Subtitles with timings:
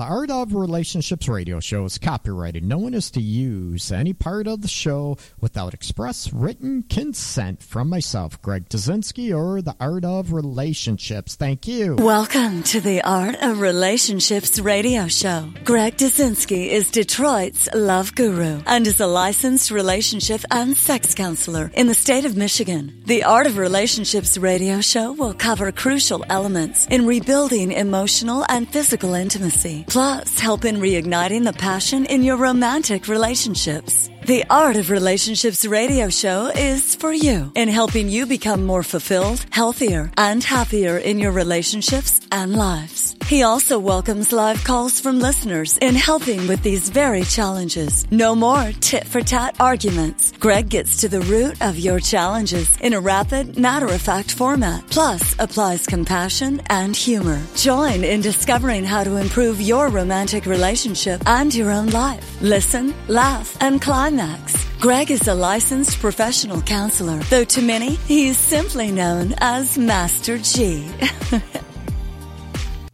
[0.00, 2.62] The Art of Relationships radio show is copyrighted.
[2.62, 7.88] No one is to use any part of the show without express written consent from
[7.88, 11.34] myself, Greg Dazinski, or The Art of Relationships.
[11.34, 11.96] Thank you.
[11.96, 15.52] Welcome to the Art of Relationships radio show.
[15.64, 21.88] Greg Dazinski is Detroit's love guru and is a licensed relationship and sex counselor in
[21.88, 23.02] the state of Michigan.
[23.04, 29.14] The Art of Relationships radio show will cover crucial elements in rebuilding emotional and physical
[29.14, 34.10] intimacy plus help in reigniting the passion in your romantic relationships.
[34.26, 39.46] The Art of Relationships radio show is for you in helping you become more fulfilled,
[39.50, 43.16] healthier, and happier in your relationships and lives.
[43.24, 48.10] He also welcomes live calls from listeners in helping with these very challenges.
[48.10, 50.32] No more tit for tat arguments.
[50.38, 54.86] Greg gets to the root of your challenges in a rapid, matter of fact format,
[54.90, 57.40] plus applies compassion and humor.
[57.54, 62.42] Join in discovering how to improve your romantic relationship and your own life.
[62.42, 64.68] Listen, laugh, and climax.
[64.80, 70.38] Greg is a licensed professional counselor, though to many, he is simply known as Master
[70.38, 70.88] G.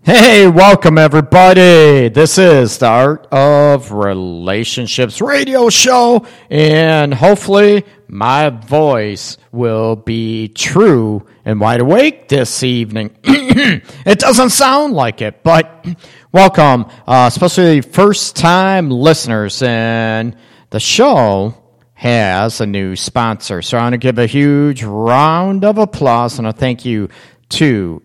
[0.07, 2.11] Hey, welcome everybody.
[2.11, 11.27] This is the Art of Relationships radio show, and hopefully my voice will be true
[11.47, 13.17] and wide awake this evening.
[13.25, 15.87] it doesn't sound like it, but
[16.33, 20.37] welcome, uh, especially first time listeners, and
[20.69, 21.55] the show
[21.95, 23.63] has a new sponsor.
[23.63, 27.09] So I want to give a huge round of applause and a thank you
[27.49, 28.03] to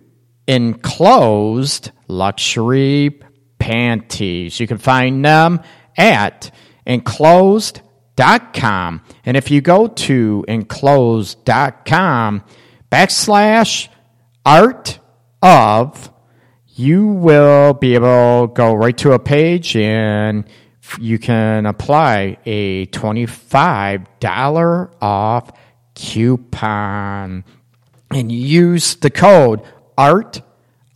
[0.49, 3.21] enclosed luxury
[3.59, 4.59] panties.
[4.59, 5.61] You can find them
[5.95, 6.49] at
[6.87, 9.01] enclosed.com.
[9.25, 12.43] And if you go to enclosed.com
[12.91, 13.89] backslash
[14.43, 14.99] art
[15.43, 16.11] of,
[16.65, 20.45] you will be able to go right to a page and
[20.99, 25.51] you can apply a $25 off
[25.93, 27.43] coupon
[28.11, 29.61] and use the code
[29.99, 30.41] art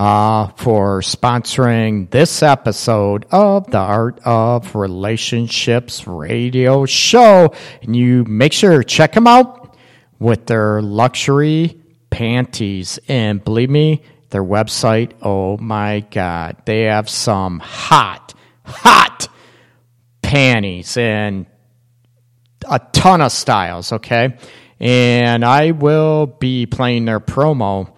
[0.00, 7.52] uh, for sponsoring this episode of the Art of Relationships radio show.
[7.82, 9.76] And you make sure to check them out
[10.18, 11.78] with their luxury
[12.08, 12.98] panties.
[13.08, 18.32] And believe me, their website, oh my God, they have some hot,
[18.64, 19.28] hot
[20.22, 21.44] panties and
[22.66, 24.38] a ton of styles, okay?
[24.78, 27.92] And I will be playing their promo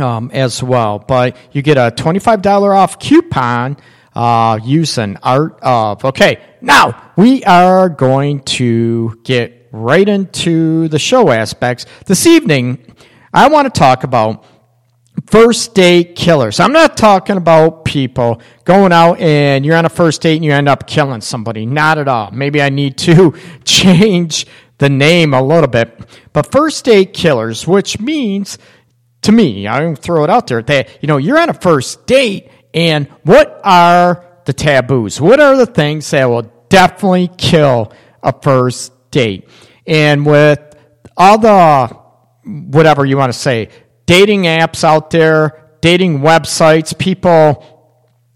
[0.00, 0.98] um, as well.
[0.98, 3.76] But you get a $25 off coupon
[4.14, 6.04] uh, using Art of.
[6.04, 11.86] Okay, now we are going to get right into the show aspects.
[12.06, 12.94] This evening,
[13.32, 14.44] I want to talk about
[15.26, 16.60] first date killers.
[16.60, 20.52] I'm not talking about people going out and you're on a first date and you
[20.52, 21.66] end up killing somebody.
[21.66, 22.30] Not at all.
[22.30, 23.34] Maybe I need to
[23.64, 24.46] change
[24.78, 25.98] the name a little bit.
[26.32, 28.58] But first date killers, which means
[29.26, 32.48] to me, I throw it out there that, you know, you're on a first date
[32.72, 35.20] and what are the taboos?
[35.20, 37.92] What are the things that will definitely kill
[38.22, 39.48] a first date?
[39.84, 40.60] And with
[41.16, 41.88] all the,
[42.44, 43.70] whatever you want to say,
[44.06, 47.64] dating apps out there, dating websites, people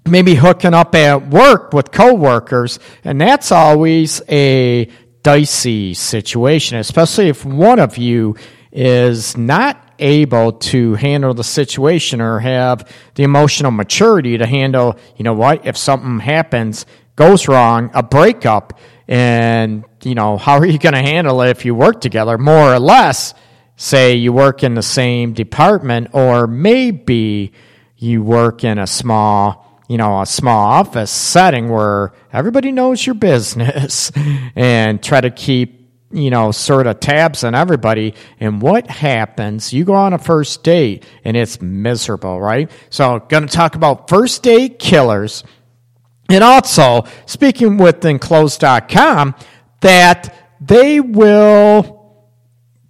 [0.07, 4.89] maybe hooking up at work with coworkers, and that's always a
[5.23, 8.35] dicey situation, especially if one of you
[8.73, 15.25] is not able to handle the situation or have the emotional maturity to handle, you
[15.25, 16.87] know what, if something happens,
[17.17, 21.65] goes wrong, a breakup, and, you know, how are you going to handle it if
[21.65, 22.39] you work together?
[22.39, 23.35] More or less,
[23.77, 27.53] say you work in the same department, or maybe
[27.97, 33.15] you work in a small, you know, a small office setting where everybody knows your
[33.15, 34.13] business
[34.57, 35.80] and try to keep
[36.13, 38.15] you know, sort of tabs on everybody.
[38.41, 39.73] And what happens?
[39.73, 42.71] You go on a first date and it's miserable, right?
[42.91, 45.45] So, going to talk about first date killers.
[46.29, 49.35] And also, speaking with enclosed.com,
[49.81, 52.27] that they will,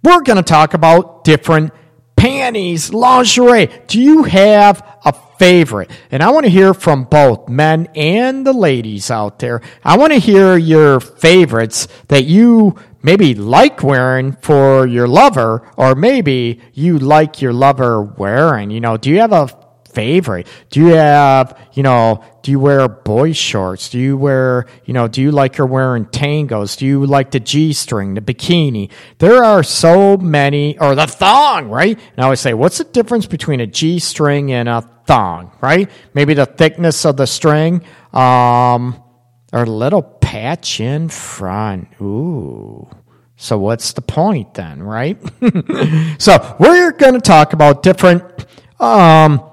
[0.03, 1.73] we're going to talk about different
[2.15, 3.69] panties, lingerie.
[3.87, 5.89] Do you have a favorite?
[6.11, 9.61] And I want to hear from both men and the ladies out there.
[9.83, 15.95] I want to hear your favorites that you maybe like wearing for your lover, or
[15.95, 18.71] maybe you like your lover wearing.
[18.71, 19.49] You know, do you have a
[19.91, 20.47] favorite?
[20.69, 23.89] Do you have, you know, do you wear boy shorts?
[23.89, 26.77] Do you wear, you know, do you like her wearing tangas?
[26.77, 28.89] Do you like the G string, the bikini?
[29.19, 31.97] There are so many, or the thong, right?
[31.97, 35.89] And I always say, what's the difference between a G string and a thong, right?
[36.13, 37.83] Maybe the thickness of the string,
[38.13, 39.03] um,
[39.53, 40.01] or a little
[40.31, 41.89] patch in front.
[42.01, 42.87] Ooh.
[43.35, 45.19] So what's the point then, right?
[46.21, 48.45] so we're going to talk about different,
[48.79, 49.43] um,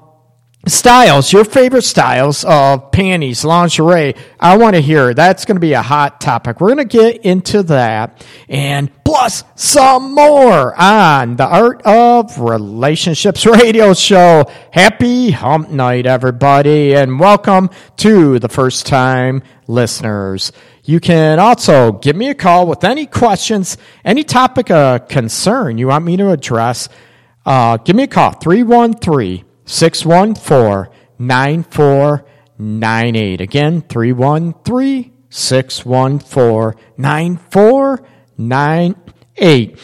[0.69, 4.15] styles, your favorite styles of panties, lingerie.
[4.39, 5.15] I want to hear.
[5.15, 6.61] That's going to be a hot topic.
[6.61, 13.47] We're going to get into that and plus some more on the Art of Relationships
[13.47, 14.51] radio show.
[14.71, 20.53] Happy hump night, everybody, and welcome to the first time listeners.
[20.88, 23.76] You can also give me a call with any questions,
[24.06, 26.88] any topic of concern you want me to address.
[27.44, 33.40] Uh, give me a call, 313 614 9498.
[33.43, 39.79] Again, 313 614 9498.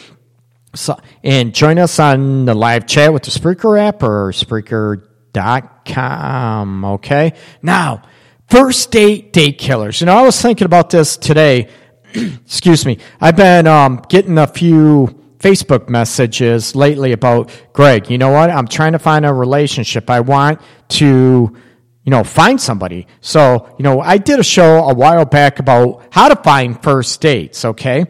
[0.73, 6.85] So, and join us on the live chat with the Spreaker app or Spreaker.com.
[6.85, 7.33] Okay.
[7.61, 8.01] Now,
[8.47, 10.01] first date date killers.
[10.01, 11.69] You know, I was thinking about this today.
[12.13, 12.99] Excuse me.
[13.19, 18.49] I've been um, getting a few Facebook messages lately about Greg, you know what?
[18.49, 20.09] I'm trying to find a relationship.
[20.09, 20.59] I want
[20.89, 21.55] to,
[22.03, 23.05] you know, find somebody.
[23.21, 27.21] So, you know, I did a show a while back about how to find first
[27.21, 28.05] dates, okay?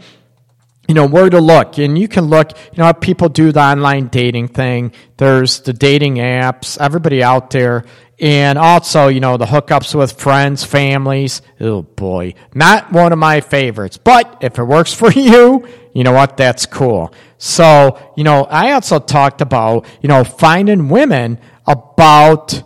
[0.87, 1.77] You know, where to look.
[1.77, 4.93] And you can look, you know, people do the online dating thing.
[5.17, 7.83] There's the dating apps, everybody out there.
[8.19, 11.41] And also, you know, the hookups with friends, families.
[11.59, 13.97] Oh boy, not one of my favorites.
[13.97, 16.37] But if it works for you, you know what?
[16.37, 17.13] That's cool.
[17.37, 22.63] So, you know, I also talked about, you know, finding women about,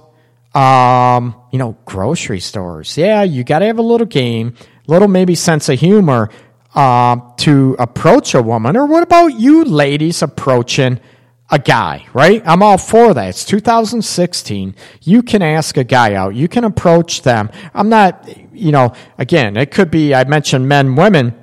[0.55, 2.97] um, you know, grocery stores.
[2.97, 4.53] Yeah, you got to have a little game,
[4.87, 6.29] little maybe sense of humor,
[6.75, 8.77] um, to approach a woman.
[8.77, 10.99] Or what about you ladies approaching
[11.51, 12.43] a guy, right?
[12.45, 13.29] I'm all for that.
[13.29, 14.75] It's 2016.
[15.01, 16.35] You can ask a guy out.
[16.35, 17.49] You can approach them.
[17.73, 21.33] I'm not, you know, again, it could be, I mentioned men, women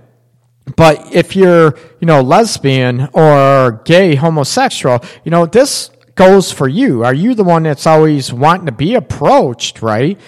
[0.75, 7.05] but if you're, you know, lesbian or gay, homosexual, you know, this goes for you.
[7.05, 10.19] Are you the one that's always wanting to be approached, right?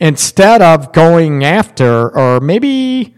[0.00, 3.14] Instead of going after or maybe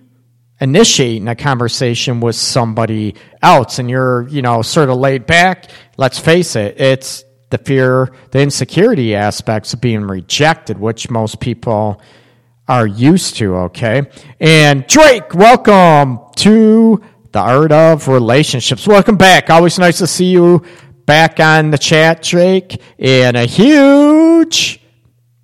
[0.60, 6.18] initiating a conversation with somebody else and you're, you know, sort of laid back, let's
[6.18, 12.00] face it, it's the fear, the insecurity aspects of being rejected, which most people
[12.68, 14.02] are used to, okay?
[14.40, 18.86] And Drake, welcome to the Art of Relationships.
[18.86, 19.50] Welcome back.
[19.50, 20.64] Always nice to see you
[21.04, 22.80] back on the chat, Drake.
[22.98, 24.80] And a huge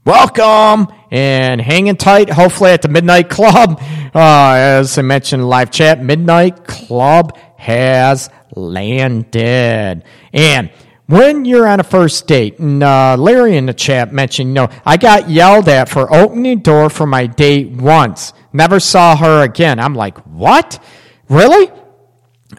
[0.04, 3.80] welcome and hanging tight, hopefully at the Midnight Club.
[4.14, 10.04] Uh, as I mentioned live chat, Midnight Club has landed.
[10.34, 10.70] And
[11.06, 14.68] when you're on a first date, and uh, Larry in the chat mentioned, you know,
[14.84, 18.34] I got yelled at for opening door for my date once.
[18.52, 19.78] Never saw her again.
[19.78, 20.78] I'm like, what?
[21.30, 21.70] Really?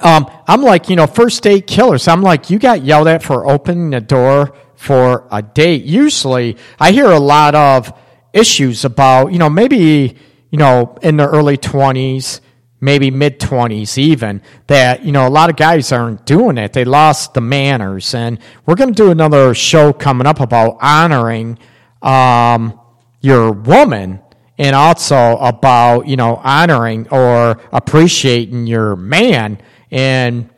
[0.02, 2.08] Um, I'm like, you know, first date killers.
[2.08, 5.86] I'm like, you got yelled at for opening the door for a date.
[5.86, 7.98] Usually, I hear a lot of
[8.34, 10.18] issues about, you know, maybe,
[10.52, 12.42] you know, in the early 20s,
[12.82, 16.74] maybe mid 20s even that you know a lot of guys aren't doing it.
[16.74, 18.14] They lost the manners.
[18.14, 21.58] And we're going to do another show coming up about honoring
[22.02, 22.78] um,
[23.22, 24.20] your woman
[24.58, 29.62] and also about you know honoring or appreciating your man.
[29.90, 30.50] And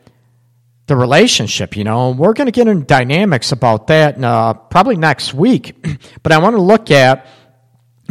[0.86, 2.10] the relationship, you know.
[2.10, 5.74] We're going to get into dynamics about that uh, probably next week.
[6.22, 7.26] but I want to look at,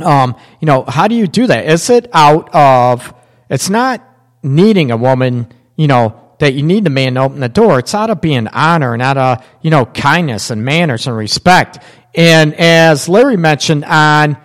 [0.01, 1.65] um, you know, how do you do that?
[1.65, 3.13] Is it out of,
[3.49, 4.07] it's not
[4.43, 7.79] needing a woman, you know, that you need the man to open the door.
[7.79, 11.79] It's out of being honor and out of, you know, kindness and manners and respect.
[12.13, 14.37] And as Larry mentioned on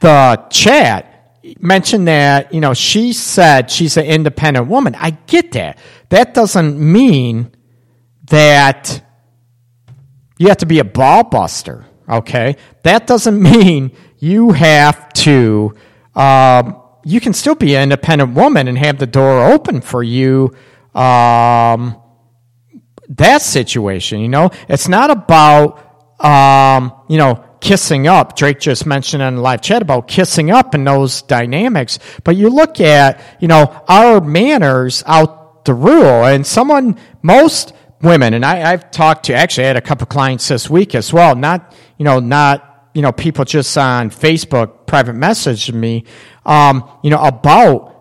[0.00, 1.15] the chat,
[1.60, 4.94] mentioned that, you know, she said she's an independent woman.
[4.94, 5.78] I get that.
[6.08, 7.52] That doesn't mean
[8.30, 9.02] that
[10.38, 12.56] you have to be a ball buster, okay?
[12.82, 15.74] That doesn't mean you have to,
[16.14, 20.54] um, you can still be an independent woman and have the door open for you.
[20.94, 22.00] Um,
[23.10, 25.78] that situation, you know, it's not about,
[26.24, 28.36] um, you know, kissing up.
[28.36, 31.98] Drake just mentioned in the live chat about kissing up and those dynamics.
[32.22, 38.34] But you look at, you know, our manners out the rule and someone, most women,
[38.34, 41.34] and I, have talked to, actually I had a couple clients this week as well,
[41.34, 46.04] not, you know, not, you know, people just on Facebook private message me,
[46.44, 47.96] um, you know, about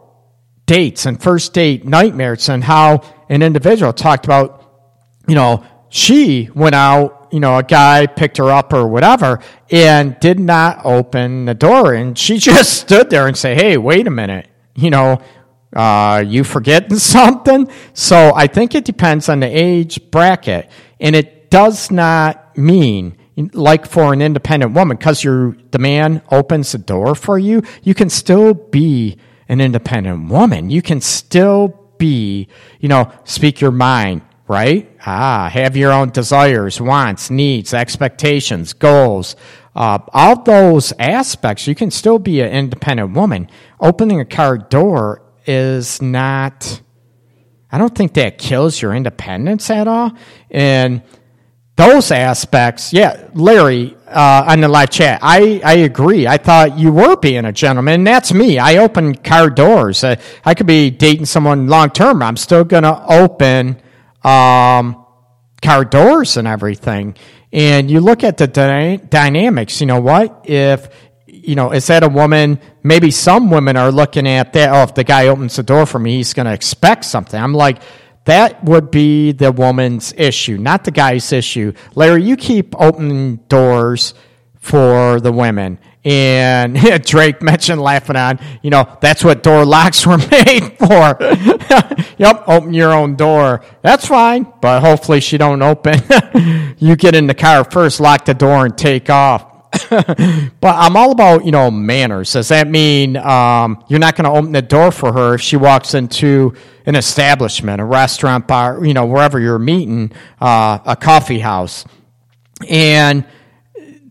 [0.67, 4.61] dates and first date nightmares and how an individual talked about,
[5.27, 10.17] you know, she went out, you know, a guy picked her up or whatever and
[10.21, 11.93] did not open the door.
[11.93, 15.21] And she just stood there and say, Hey, wait a minute, you know,
[15.75, 17.67] uh, you forgetting something?
[17.93, 20.71] So I think it depends on the age bracket.
[21.01, 23.17] And it does not mean,
[23.51, 28.09] like for an independent woman, because the man opens the door for you, you can
[28.09, 29.17] still be
[29.49, 30.69] an independent woman.
[30.69, 32.47] You can still be,
[32.79, 34.89] you know, speak your mind, right?
[35.05, 39.35] Ah, have your own desires, wants, needs, expectations, goals.
[39.75, 43.49] Uh, all those aspects, you can still be an independent woman.
[43.79, 46.81] Opening a car door is not,
[47.71, 50.13] I don't think that kills your independence at all.
[50.49, 51.01] And
[51.75, 56.25] those aspects, yeah, Larry, uh, on the live chat, I, I agree.
[56.25, 58.05] I thought you were being a gentleman.
[58.05, 58.59] That's me.
[58.59, 60.03] I open car doors.
[60.03, 62.21] Uh, I could be dating someone long term.
[62.21, 63.81] I'm still going to open
[64.25, 65.05] um,
[65.61, 67.15] car doors and everything.
[67.51, 69.79] And you look at the dy- dynamics.
[69.79, 70.41] You know what?
[70.45, 70.89] If
[71.27, 72.59] you know, is that a woman?
[72.83, 74.69] Maybe some women are looking at that.
[74.73, 77.39] Oh, if the guy opens the door for me, he's going to expect something.
[77.39, 77.81] I'm like
[78.25, 81.73] that would be the woman's issue, not the guy's issue.
[81.93, 84.15] Larry, you keep opening doors
[84.59, 85.79] for the women.
[86.05, 91.17] And Drake mentioned laughing on, you know, that's what door locks were made for.
[92.17, 93.65] yep, open your own door.
[93.81, 95.99] That's fine, but hopefully she don't open.
[96.77, 99.51] you get in the car first, lock the door, and take off.
[99.89, 102.31] but I'm all about you know manners.
[102.31, 105.57] Does that mean um, you're not going to open the door for her if she
[105.57, 106.53] walks into
[106.85, 111.83] an establishment, a restaurant, bar, you know, wherever you're meeting, uh, a coffee house,
[112.69, 113.25] and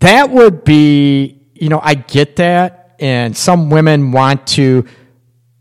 [0.00, 4.86] that would be you know I get that, and some women want to.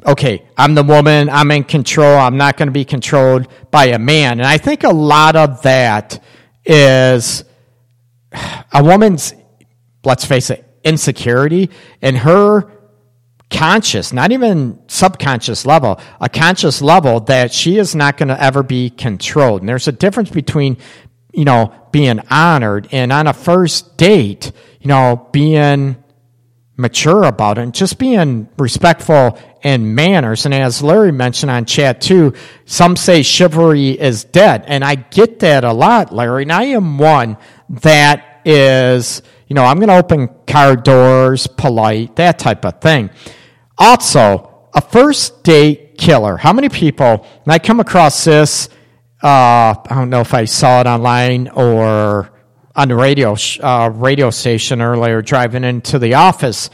[0.05, 1.29] Okay, I'm the woman.
[1.29, 2.17] I'm in control.
[2.17, 4.39] I'm not going to be controlled by a man.
[4.39, 6.21] And I think a lot of that
[6.65, 7.45] is
[8.73, 9.33] a woman's
[10.03, 11.69] let's face it, insecurity
[12.01, 12.71] and her
[13.49, 18.63] conscious, not even subconscious level, a conscious level that she is not going to ever
[18.63, 19.61] be controlled.
[19.61, 20.77] And there's a difference between,
[21.31, 24.51] you know, being honored and on a first date,
[24.83, 25.95] you know, being
[26.75, 30.45] mature about it and just being respectful in manners.
[30.45, 32.33] And as Larry mentioned on chat too,
[32.65, 34.65] some say chivalry is dead.
[34.67, 36.43] And I get that a lot, Larry.
[36.43, 37.37] And I am one
[37.69, 43.09] that is, you know, I'm going to open car doors, polite, that type of thing.
[43.77, 46.35] Also, a first date killer.
[46.35, 48.67] How many people, and I come across this,
[49.23, 52.32] uh, I don't know if I saw it online or
[52.75, 56.69] on the radio, uh, radio station earlier driving into the office,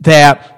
[0.00, 0.50] that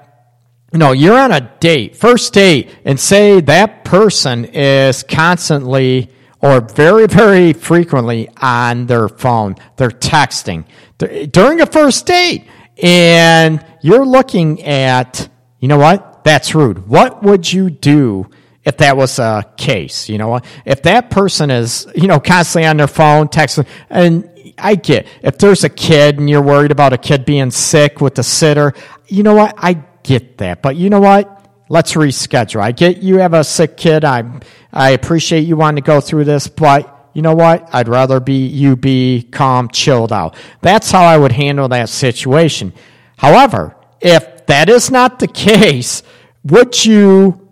[0.73, 6.61] you know, you're on a date, first date, and say that person is constantly or
[6.61, 9.57] very, very frequently on their phone.
[9.77, 10.67] They're texting
[10.99, 12.47] during a first date.
[12.83, 15.29] And you're looking at,
[15.61, 16.25] you know what?
[16.25, 16.87] That's rude.
[16.89, 18.29] What would you do
[18.67, 20.11] if that was a case?
[20.11, 24.75] You know, if that person is, you know, constantly on their phone, texting, and I
[24.75, 28.23] get if there's a kid and you're worried about a kid being sick with the
[28.23, 28.75] sitter,
[29.07, 29.55] you know what?
[29.57, 30.61] I get that.
[30.61, 31.33] But you know what?
[31.69, 32.61] Let's reschedule.
[32.61, 34.05] I get you have a sick kid.
[34.05, 34.41] I
[34.73, 37.69] I appreciate you wanting to go through this, but you know what?
[37.73, 40.37] I'd rather be you be calm, chilled out.
[40.61, 42.73] That's how I would handle that situation.
[43.17, 46.03] However, if that is not the case,
[46.45, 47.46] would you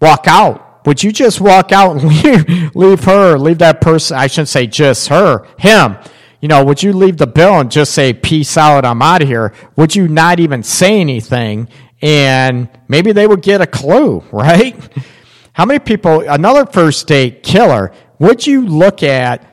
[0.00, 0.68] walk out?
[0.88, 4.16] would you just walk out and leave, leave her, leave that person?
[4.16, 5.98] I shouldn't say just her, him.
[6.40, 9.28] You know, would you leave the bill and just say, peace out, I'm out of
[9.28, 9.52] here?
[9.76, 11.68] Would you not even say anything?
[12.00, 14.76] And maybe they would get a clue, right?
[15.52, 19.44] How many people, another first date killer, would you look at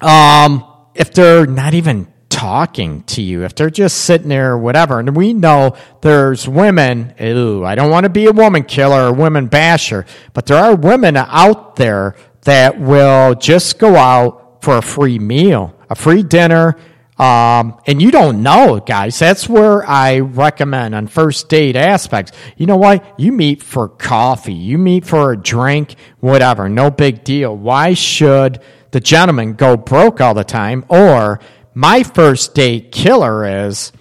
[0.00, 5.00] um, if they're not even talking to you, if they're just sitting there or whatever.
[5.00, 9.12] And we know there's women, ooh, I don't want to be a woman killer or
[9.12, 14.82] women basher, but there are women out there that will just go out for a
[14.82, 16.76] free meal, a free dinner.
[17.18, 19.18] Um, and you don't know, guys.
[19.18, 22.30] That's where I recommend on first date aspects.
[22.56, 23.18] You know what?
[23.18, 26.68] You meet for coffee, you meet for a drink, whatever.
[26.68, 27.56] No big deal.
[27.56, 31.40] Why should the gentleman go broke all the time or
[31.74, 33.92] my first date killer is,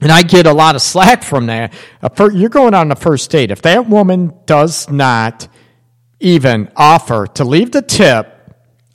[0.00, 1.72] and I get a lot of slack from that.
[2.18, 3.50] You're going on a first date.
[3.50, 5.48] If that woman does not
[6.20, 8.36] even offer to leave the tip,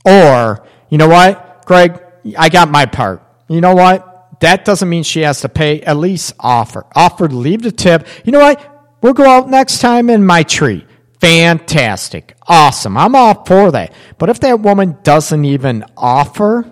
[0.06, 2.02] or, you know what, Greg,
[2.38, 3.24] I got my part.
[3.48, 4.40] You know what?
[4.42, 5.82] That doesn't mean she has to pay.
[5.82, 6.86] At least offer.
[6.96, 8.08] Offer to leave the tip.
[8.24, 8.98] You know what?
[9.02, 10.86] We'll go out next time in my tree.
[11.22, 12.36] Fantastic.
[12.48, 12.98] Awesome.
[12.98, 13.94] I'm all for that.
[14.18, 16.70] But if that woman doesn't even offer,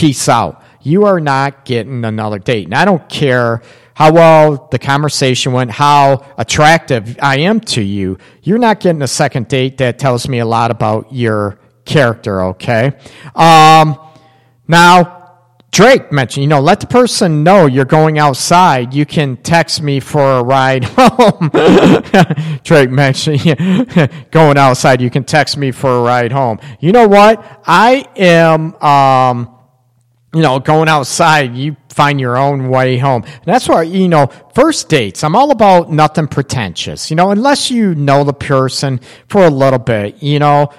[0.00, 0.62] peace out.
[0.80, 2.64] You are not getting another date.
[2.64, 3.60] And I don't care
[3.92, 8.16] how well the conversation went, how attractive I am to you.
[8.42, 12.92] You're not getting a second date that tells me a lot about your character, okay?
[13.34, 14.00] Um,
[14.66, 15.18] now,
[15.70, 18.94] Drake mentioned, you know, let the person know you're going outside.
[18.94, 21.50] You can text me for a ride home.
[22.64, 23.42] Drake mentioned
[24.30, 25.02] going outside.
[25.02, 26.58] You can text me for a ride home.
[26.80, 27.44] You know what?
[27.66, 29.59] I am, um,
[30.32, 33.24] you know, going outside, you find your own way home.
[33.24, 37.70] And that's why, you know, first dates, I'm all about nothing pretentious, you know, unless
[37.70, 40.72] you know the person for a little bit, you know,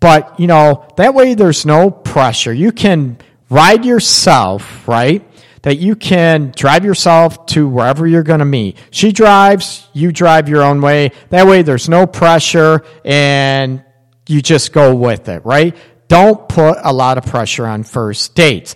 [0.00, 2.52] but, you know, that way there's no pressure.
[2.52, 3.18] You can
[3.50, 5.24] ride yourself, right?
[5.62, 8.78] That you can drive yourself to wherever you're going to meet.
[8.90, 11.12] She drives, you drive your own way.
[11.30, 13.84] That way there's no pressure and
[14.28, 15.76] you just go with it, right?
[16.08, 18.74] Don't put a lot of pressure on first dates.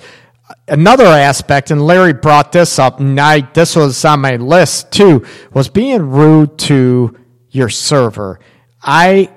[0.69, 5.25] Another aspect, and Larry brought this up, and I, this was on my list too,
[5.53, 7.19] was being rude to
[7.51, 8.39] your server.
[8.83, 9.33] I,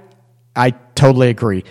[0.56, 1.64] I totally agree.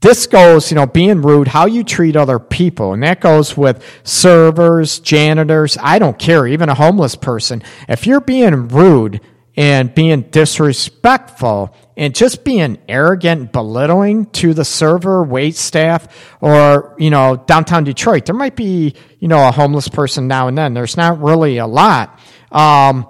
[0.00, 3.84] This goes, you know, being rude, how you treat other people, and that goes with
[4.02, 5.78] servers, janitors.
[5.80, 7.62] I don't care, even a homeless person.
[7.88, 9.20] If you're being rude
[9.56, 16.08] and being disrespectful, and just being arrogant, belittling to the server, wait staff,
[16.40, 18.24] or, you know, downtown Detroit.
[18.24, 20.72] There might be, you know, a homeless person now and then.
[20.72, 22.18] There's not really a lot.
[22.50, 23.06] Um,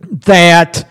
[0.00, 0.86] that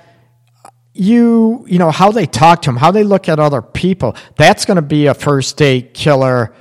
[0.93, 4.65] you, you know, how they talk to them, how they look at other people, that's
[4.65, 6.53] going to be a first date killer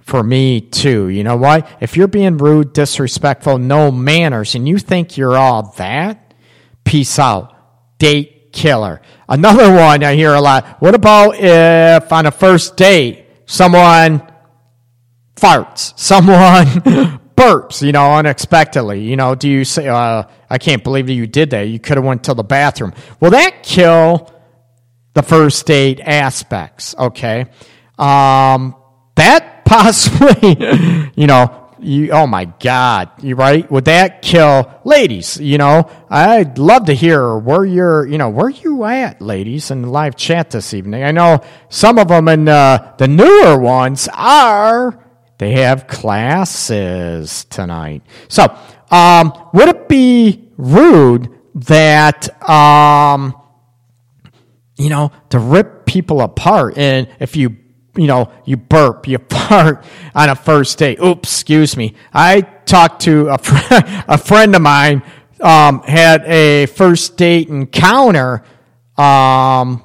[0.00, 1.08] for me too.
[1.08, 1.64] You know why?
[1.80, 6.25] If you're being rude, disrespectful, no manners, and you think you're all that,
[6.86, 7.52] peace out.
[7.98, 9.02] Date killer.
[9.28, 10.80] Another one I hear a lot.
[10.80, 14.22] What about if on a first date someone
[15.34, 16.66] farts, someone
[17.36, 19.02] burps, you know, unexpectedly?
[19.02, 21.64] You know, do you say, uh, "I can't believe that you did that.
[21.64, 24.32] You could have went to the bathroom." Will that kill
[25.12, 26.94] the first date aspects?
[26.98, 27.46] Okay,
[27.98, 28.74] um,
[29.16, 30.56] that possibly,
[31.16, 33.70] you know, you, oh my God, you right?
[33.70, 35.38] Would that kill ladies?
[35.38, 39.82] You know, I'd love to hear where you're, you know, where you at, ladies, in
[39.82, 41.04] the live chat this evening.
[41.04, 45.02] I know some of them and uh, the newer ones are,
[45.38, 48.02] they have classes tonight.
[48.28, 48.56] So,
[48.90, 53.34] um, would it be rude that, um,
[54.78, 56.78] you know, to rip people apart?
[56.78, 57.56] And if you
[57.96, 61.00] you know, you burp, you fart on a first date.
[61.00, 61.94] Oops, excuse me.
[62.12, 65.02] I talked to a, fr- a friend of mine,
[65.40, 68.42] um, had a first date encounter,
[68.96, 69.84] um,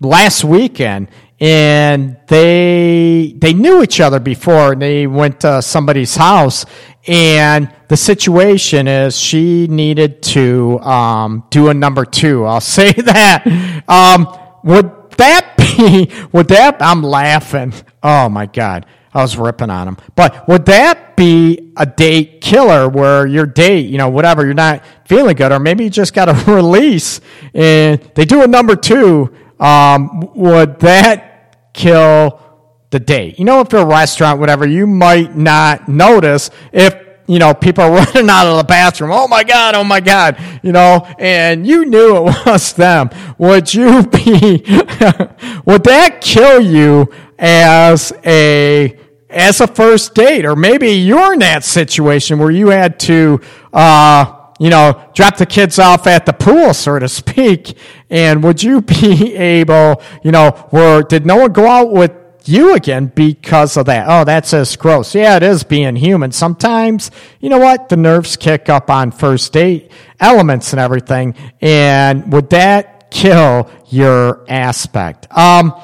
[0.00, 6.64] last weekend and they, they knew each other before and they went to somebody's house
[7.06, 12.44] and the situation is she needed to, um, do a number two.
[12.44, 13.84] I'll say that.
[13.88, 14.26] Um,
[14.64, 17.72] would that be, would that, I'm laughing.
[18.02, 18.86] Oh my God.
[19.16, 19.96] I was ripping on him.
[20.14, 24.84] But would that be a date killer where your date, you know, whatever, you're not
[25.06, 27.22] feeling good, or maybe you just got a release
[27.54, 32.42] and they do a number two, um, would that kill
[32.90, 33.38] the date?
[33.38, 36.94] You know, if you're a restaurant, whatever, you might not notice if
[37.26, 39.10] you know, people are running out of the bathroom.
[39.12, 43.10] Oh my God, oh my God, you know, and you knew it was them.
[43.38, 44.62] Would you be,
[45.64, 48.98] would that kill you as a,
[49.30, 50.44] as a first date?
[50.44, 53.40] Or maybe you're in that situation where you had to,
[53.72, 57.76] uh, you know, drop the kids off at the pool, so to speak.
[58.08, 62.12] And would you be able, you know, where did no one go out with
[62.48, 64.06] you again because of that.
[64.08, 65.14] Oh, that's just gross.
[65.14, 66.32] Yeah, it is being human.
[66.32, 67.88] Sometimes, you know what?
[67.88, 71.34] The nerves kick up on first date elements and everything.
[71.60, 75.26] And would that kill your aspect?
[75.36, 75.74] Um,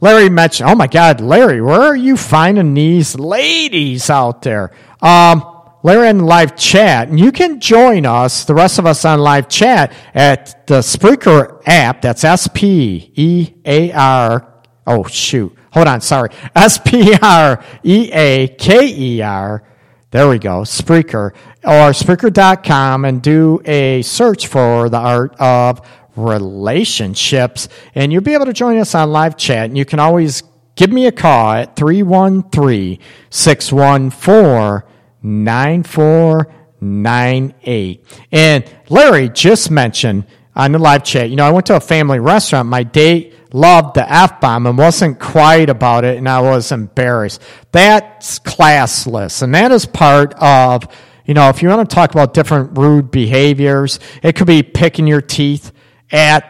[0.00, 4.72] Larry mentioned, oh my God, Larry, where are you finding these ladies out there?
[5.02, 5.44] Um,
[5.82, 9.48] Larry in live chat, and you can join us, the rest of us on live
[9.48, 12.02] chat at the Spreaker app.
[12.02, 14.52] That's S P E A R.
[14.86, 16.30] Oh shoot, Hold on, sorry.
[16.54, 19.64] S P R E A K E R.
[20.10, 20.62] There we go.
[20.62, 27.68] Spreaker or Spreaker.com and do a search for the art of relationships.
[27.94, 29.66] And you'll be able to join us on live chat.
[29.66, 30.42] And you can always
[30.76, 34.90] give me a call at 313 614
[35.22, 38.04] 9498.
[38.32, 40.24] And Larry just mentioned
[40.56, 42.66] on the live chat, you know, I went to a family restaurant.
[42.68, 47.42] My date loved the F bomb and wasn't quiet about it, and I was embarrassed.
[47.72, 50.86] That's classless, and that is part of,
[51.24, 55.06] you know, if you want to talk about different rude behaviors, it could be picking
[55.06, 55.72] your teeth
[56.10, 56.44] at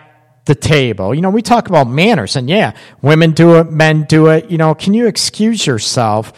[0.47, 1.15] the table.
[1.15, 4.51] You know, we talk about manners, and yeah, women do it, men do it.
[4.51, 6.33] You know, can you excuse yourself?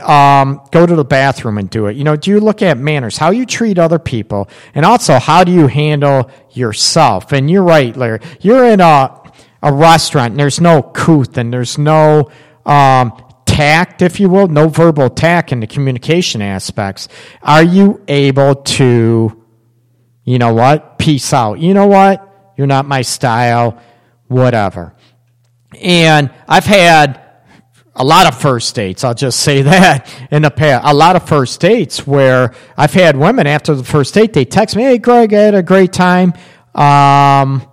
[0.00, 1.94] Um, go to the bathroom and do it.
[1.94, 5.44] You know, do you look at manners, how you treat other people, and also how
[5.44, 7.32] do you handle yourself?
[7.32, 8.20] And you're right, Larry.
[8.40, 9.19] You're in a
[9.62, 12.30] a restaurant and there's no couth and there's no
[12.64, 13.12] um,
[13.46, 17.08] tact, if you will, no verbal tact in the communication aspects,
[17.42, 19.44] are you able to,
[20.24, 21.58] you know what, peace out?
[21.58, 22.26] You know what?
[22.56, 23.80] You're not my style,
[24.28, 24.94] whatever.
[25.80, 27.20] And I've had
[27.94, 30.84] a lot of first dates, I'll just say that in the past.
[30.86, 34.76] A lot of first dates where I've had women after the first date, they text
[34.76, 36.32] me, hey, Greg, I had a great time.
[36.74, 37.69] Um,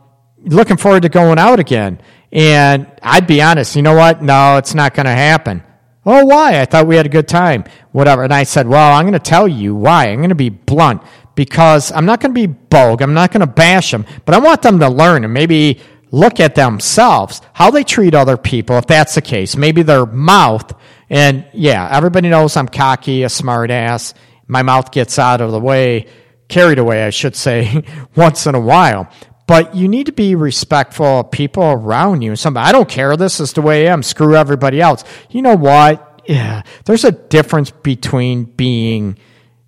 [0.48, 2.02] looking forward to going out again.
[2.32, 4.22] And I'd be honest, you know what?
[4.22, 5.64] No, it's not going to happen.
[6.06, 6.62] Oh, why?
[6.62, 7.66] I thought we had a good time.
[7.92, 8.24] Whatever.
[8.24, 10.08] And I said, well, I'm going to tell you why.
[10.08, 11.02] I'm going to be blunt
[11.36, 13.02] because I'm not going to be bogue.
[13.02, 15.80] I'm not going to bash them, but I want them to learn and maybe
[16.12, 19.58] look at themselves, how they treat other people, if that's the case.
[19.58, 20.74] Maybe their mouth.
[21.10, 24.14] And yeah, everybody knows I'm cocky, a smart ass.
[24.48, 26.08] My mouth gets out of the way,
[26.48, 27.84] carried away, I should say,
[28.16, 29.12] once in a while
[29.48, 32.36] but you need to be respectful of people around you.
[32.36, 33.16] Some I don't care.
[33.18, 34.04] This is the way I am.
[34.04, 35.04] Screw everybody else.
[35.30, 36.22] You know what?
[36.26, 39.18] Yeah, there's a difference between being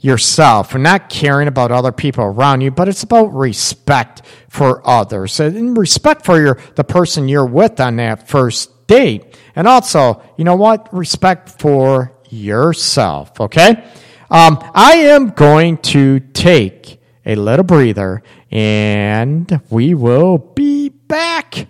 [0.02, 5.40] yourself and not caring about other people around you, but it's about respect for others
[5.40, 9.38] and respect for your the person you're with on that first date.
[9.56, 10.94] And also, you know what?
[10.94, 13.40] Respect for yourself.
[13.40, 13.84] Okay.
[14.30, 21.68] Um, I am going to take a little breather, and we will be back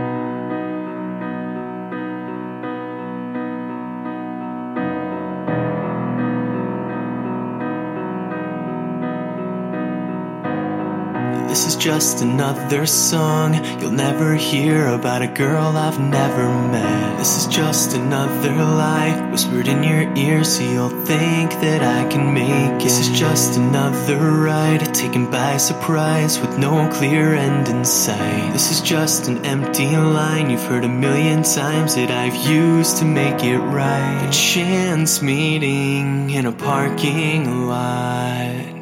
[11.51, 17.19] This is just another song you'll never hear about a girl I've never met.
[17.19, 22.33] This is just another lie whispered in your ear so you'll think that I can
[22.33, 22.85] make it.
[22.85, 28.53] This is just another ride taken by surprise with no clear end in sight.
[28.53, 33.05] This is just an empty line you've heard a million times that I've used to
[33.05, 34.25] make it right.
[34.25, 38.80] A chance meeting in a parking lot.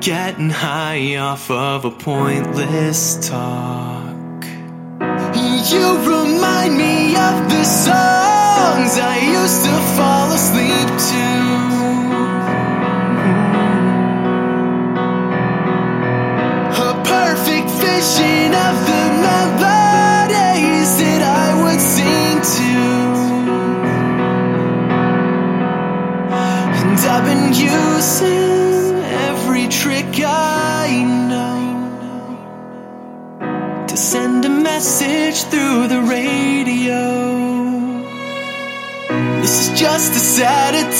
[0.00, 4.44] Getting high off of a pointless talk.
[5.70, 11.26] You remind me of the songs I used to fall asleep to.
[16.80, 19.87] A perfect vision of the melodies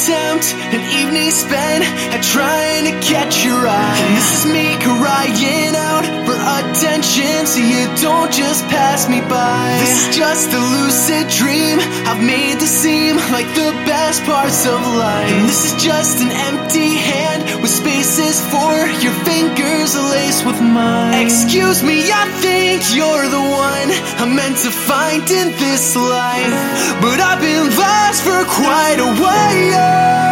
[0.08, 3.98] attempt, an evening spent at trying to catch your eye.
[4.08, 9.76] And this is me crying out for attention, so you don't just pass me by.
[9.84, 11.76] This is just a lucid dream
[12.08, 15.28] I've made to seem like the best parts of life.
[15.28, 18.72] And this is just an empty hand with spaces for
[19.04, 21.20] your fingers laced with mine.
[21.20, 23.88] Excuse me, I think you're the one
[24.20, 26.54] I'm meant to find in this life,
[27.02, 30.28] but I've been lost for quite a while.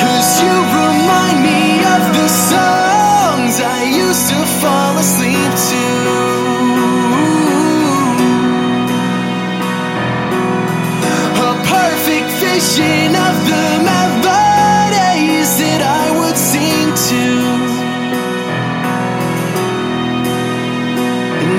[0.00, 1.62] Cause you remind me
[1.94, 5.84] of the songs I used to fall asleep to.
[11.48, 13.66] A perfect vision of the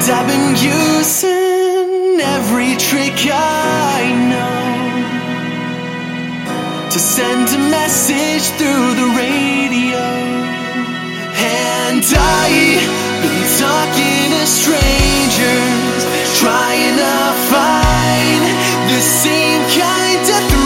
[0.10, 4.68] I've been using every trick I know
[6.90, 10.00] to send a message through the radio.
[11.36, 12.88] And I've
[13.22, 16.02] been talking to strangers,
[16.40, 17.18] trying to
[17.52, 18.42] find
[18.88, 20.57] the same kind of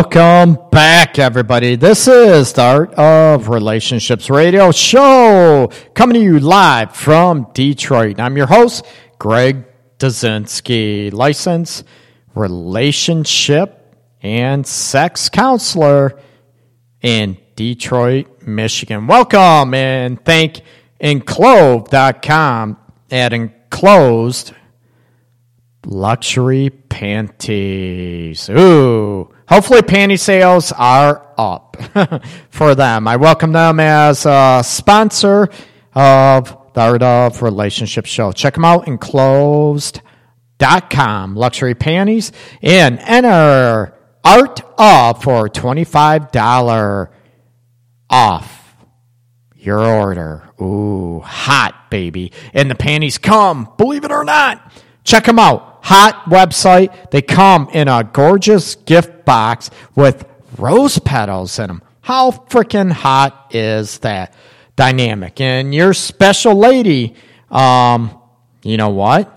[0.00, 1.76] Welcome back, everybody.
[1.76, 8.18] This is the Art of Relationships Radio Show coming to you live from Detroit.
[8.18, 8.86] I'm your host,
[9.18, 9.66] Greg
[9.98, 11.84] Dazinski, licensed
[12.34, 16.18] relationship and sex counselor
[17.02, 19.06] in Detroit, Michigan.
[19.06, 20.62] Welcome and thank
[20.98, 22.78] Enclosed.com
[23.10, 24.54] at enclosed
[25.84, 28.48] luxury panties.
[28.48, 29.30] Ooh.
[29.50, 31.76] Hopefully panty sales are up
[32.50, 33.08] for them.
[33.08, 35.48] I welcome them as a sponsor
[35.92, 38.30] of the Art of Relationship Show.
[38.30, 42.30] Check them out, enclosed.com, luxury panties,
[42.62, 47.08] and enter Art Of for $25
[48.08, 48.76] off
[49.56, 50.48] your order.
[50.62, 52.30] Ooh, hot, baby.
[52.54, 54.72] And the panties come, believe it or not.
[55.02, 55.69] Check them out.
[55.82, 57.10] Hot website.
[57.10, 60.24] They come in a gorgeous gift box with
[60.58, 61.82] rose petals in them.
[62.00, 64.34] How freaking hot is that
[64.76, 65.40] dynamic?
[65.40, 67.14] And your special lady,
[67.50, 68.18] um,
[68.62, 69.36] you know what?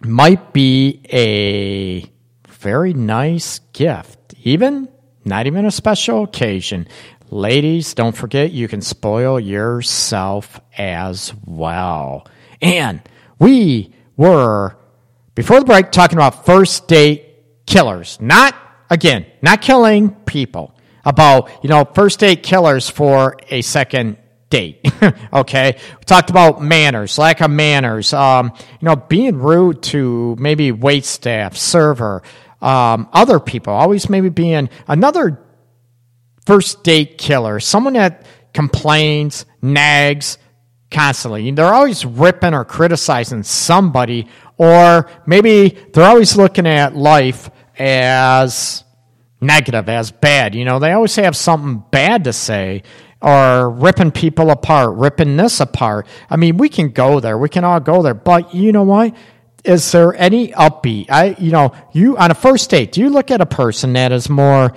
[0.00, 2.10] Might be a
[2.48, 4.34] very nice gift.
[4.42, 4.88] Even
[5.26, 6.86] not even a special occasion.
[7.30, 12.28] Ladies, don't forget you can spoil yourself as well.
[12.62, 13.02] And
[13.40, 14.76] we were,
[15.36, 18.18] before the break, talking about first date killers.
[18.20, 18.56] Not,
[18.90, 20.72] again, not killing people.
[21.04, 24.16] About, you know, first date killers for a second
[24.50, 24.80] date.
[25.32, 25.78] okay.
[25.98, 31.04] We talked about manners, lack of manners, um, you know, being rude to maybe wait
[31.04, 32.22] staff, server,
[32.60, 35.40] um, other people, always maybe being another
[36.44, 40.38] first date killer, someone that complains, nags,
[40.96, 41.50] constantly.
[41.50, 48.82] They're always ripping or criticizing somebody, or maybe they're always looking at life as
[49.38, 50.54] negative, as bad.
[50.54, 52.82] You know, they always have something bad to say
[53.20, 56.06] or ripping people apart, ripping this apart.
[56.30, 57.36] I mean, we can go there.
[57.36, 58.14] We can all go there.
[58.14, 59.14] But you know what?
[59.64, 61.10] Is there any upbeat?
[61.10, 64.12] I, you know, you on a first date, do you look at a person that
[64.12, 64.74] is more,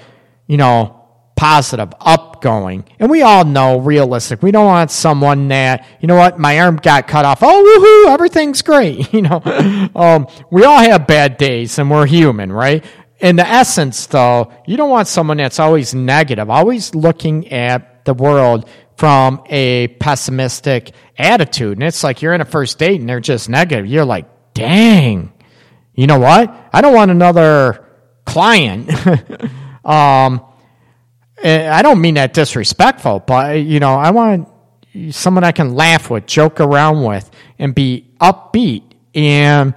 [0.48, 0.99] you know,
[1.40, 2.84] positive, upgoing.
[3.00, 4.44] And we all know realistic.
[4.44, 7.40] We don't want someone that, you know what, my arm got cut off.
[7.42, 9.08] Oh, woohoo, everything's great.
[9.20, 9.42] You know,
[9.96, 12.86] um, we all have bad days and we're human, right?
[13.20, 18.14] In the essence, though, you don't want someone that's always negative, always looking at the
[18.14, 21.78] world from a pessimistic attitude.
[21.78, 23.88] And it's like you're in a first date and they're just negative.
[23.88, 25.34] You're like, dang,
[25.94, 26.54] you know what?
[26.72, 27.86] I don't want another
[28.26, 28.90] client.
[29.86, 30.46] um,
[31.44, 34.50] I don't mean that disrespectful, but you know, I want
[35.12, 38.84] someone I can laugh with, joke around with, and be upbeat.
[39.16, 39.74] And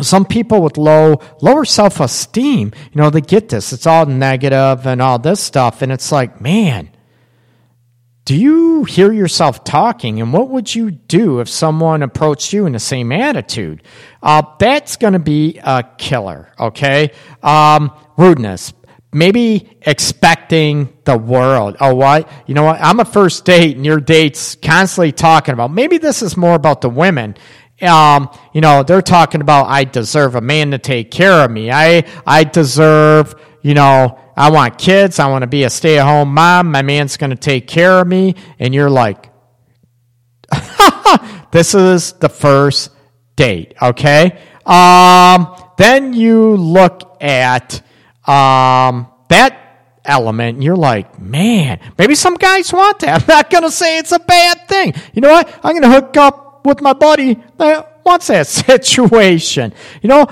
[0.00, 3.72] some people with low lower self esteem, you know, they get this.
[3.72, 6.90] It's all negative and all this stuff, and it's like, man,
[8.24, 10.20] do you hear yourself talking?
[10.20, 13.82] And what would you do if someone approached you in the same attitude?
[14.22, 16.52] Uh, that's going to be a killer.
[16.58, 18.72] Okay, um, rudeness
[19.12, 21.76] maybe expecting the world.
[21.80, 22.28] Oh, what?
[22.46, 22.80] You know what?
[22.80, 26.80] I'm a first date and your date's constantly talking about, maybe this is more about
[26.80, 27.36] the women.
[27.82, 31.70] Um, you know, they're talking about, I deserve a man to take care of me.
[31.70, 35.18] I, I deserve, you know, I want kids.
[35.18, 36.70] I want to be a stay at home mom.
[36.70, 38.34] My man's going to take care of me.
[38.58, 39.30] And you're like,
[41.50, 42.90] this is the first
[43.34, 43.74] date.
[43.80, 44.38] Okay.
[44.64, 47.82] Um, then you look at,
[48.26, 49.66] um, that
[50.04, 53.22] element, you're like, man, maybe some guys want that.
[53.28, 54.94] I'm not going to say it's a bad thing.
[55.12, 55.48] You know what?
[55.62, 59.72] I'm going to hook up with my buddy that wants that situation.
[60.02, 60.24] You know,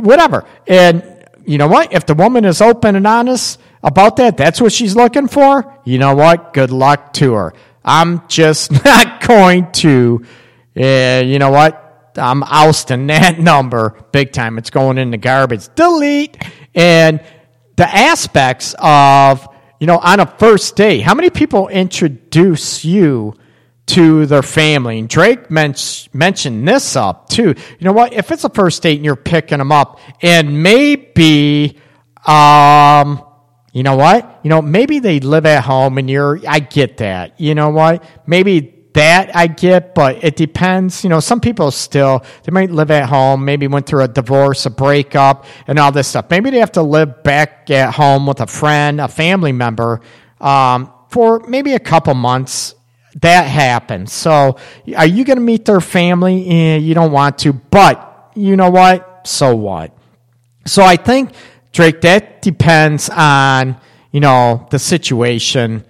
[0.00, 0.44] whatever.
[0.66, 1.92] And you know what?
[1.92, 5.80] If the woman is open and honest about that, that's what she's looking for.
[5.84, 6.52] You know what?
[6.52, 7.54] Good luck to her.
[7.84, 10.24] I'm just not going to,
[10.76, 11.84] uh, you know what?
[12.16, 14.58] I'm ousting that number big time.
[14.58, 15.68] It's going in the garbage.
[15.76, 16.36] Delete.
[16.74, 17.22] And
[17.78, 23.34] the aspects of, you know, on a first date, how many people introduce you
[23.86, 24.98] to their family?
[24.98, 25.76] And Drake men-
[26.12, 27.54] mentioned this up too.
[27.54, 28.12] You know what?
[28.12, 31.78] If it's a first date and you're picking them up, and maybe,
[32.26, 33.24] um,
[33.72, 34.40] you know what?
[34.42, 37.40] You know, maybe they live at home and you're, I get that.
[37.40, 38.02] You know what?
[38.26, 41.04] Maybe that I get, but it depends.
[41.04, 44.66] You know, some people still, they might live at home, maybe went through a divorce,
[44.66, 46.26] a breakup, and all this stuff.
[46.30, 50.00] Maybe they have to live back at home with a friend, a family member,
[50.40, 52.74] um, for maybe a couple months.
[53.22, 54.12] That happens.
[54.12, 54.58] So,
[54.96, 56.48] are you going to meet their family?
[56.48, 59.26] Eh, you don't want to, but you know what?
[59.26, 59.96] So what?
[60.66, 61.32] So, I think,
[61.72, 63.80] Drake, that depends on,
[64.12, 65.84] you know, the situation,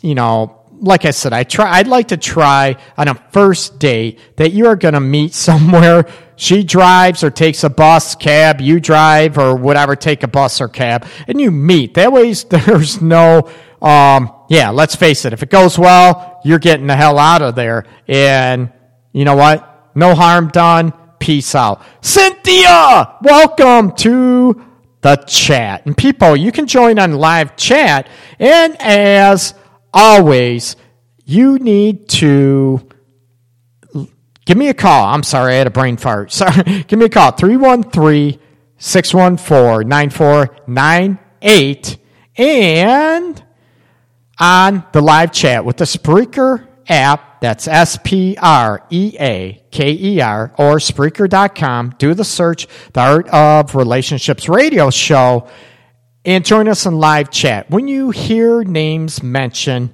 [0.00, 1.78] you know, like I said, I try.
[1.78, 6.06] I'd like to try on a first date that you are going to meet somewhere.
[6.36, 8.60] She drives or takes a bus, cab.
[8.60, 9.96] You drive or whatever.
[9.96, 11.94] Take a bus or cab, and you meet.
[11.94, 13.50] That way, there's no.
[13.80, 15.32] Um, yeah, let's face it.
[15.32, 17.84] If it goes well, you're getting the hell out of there.
[18.08, 18.72] And
[19.12, 19.90] you know what?
[19.94, 20.92] No harm done.
[21.18, 21.82] Peace out.
[22.00, 24.62] Cynthia, welcome to
[25.00, 25.84] the chat.
[25.86, 28.08] And people, you can join on live chat.
[28.38, 29.54] And as
[29.94, 30.76] always,
[31.24, 32.86] you need to
[34.44, 35.06] give me a call.
[35.06, 36.30] I'm sorry, I had a brain fart.
[36.32, 36.82] Sorry.
[36.82, 38.38] Give me a call 313
[38.76, 41.98] 614 9498
[42.36, 43.42] and
[44.38, 47.40] on the live chat with the Spreaker app.
[47.40, 51.94] That's S P R E A K E R or Spreaker.com.
[51.98, 55.48] Do the search, the Art of Relationships radio show
[56.24, 57.70] and join us in live chat.
[57.70, 59.92] When you hear names mentioned,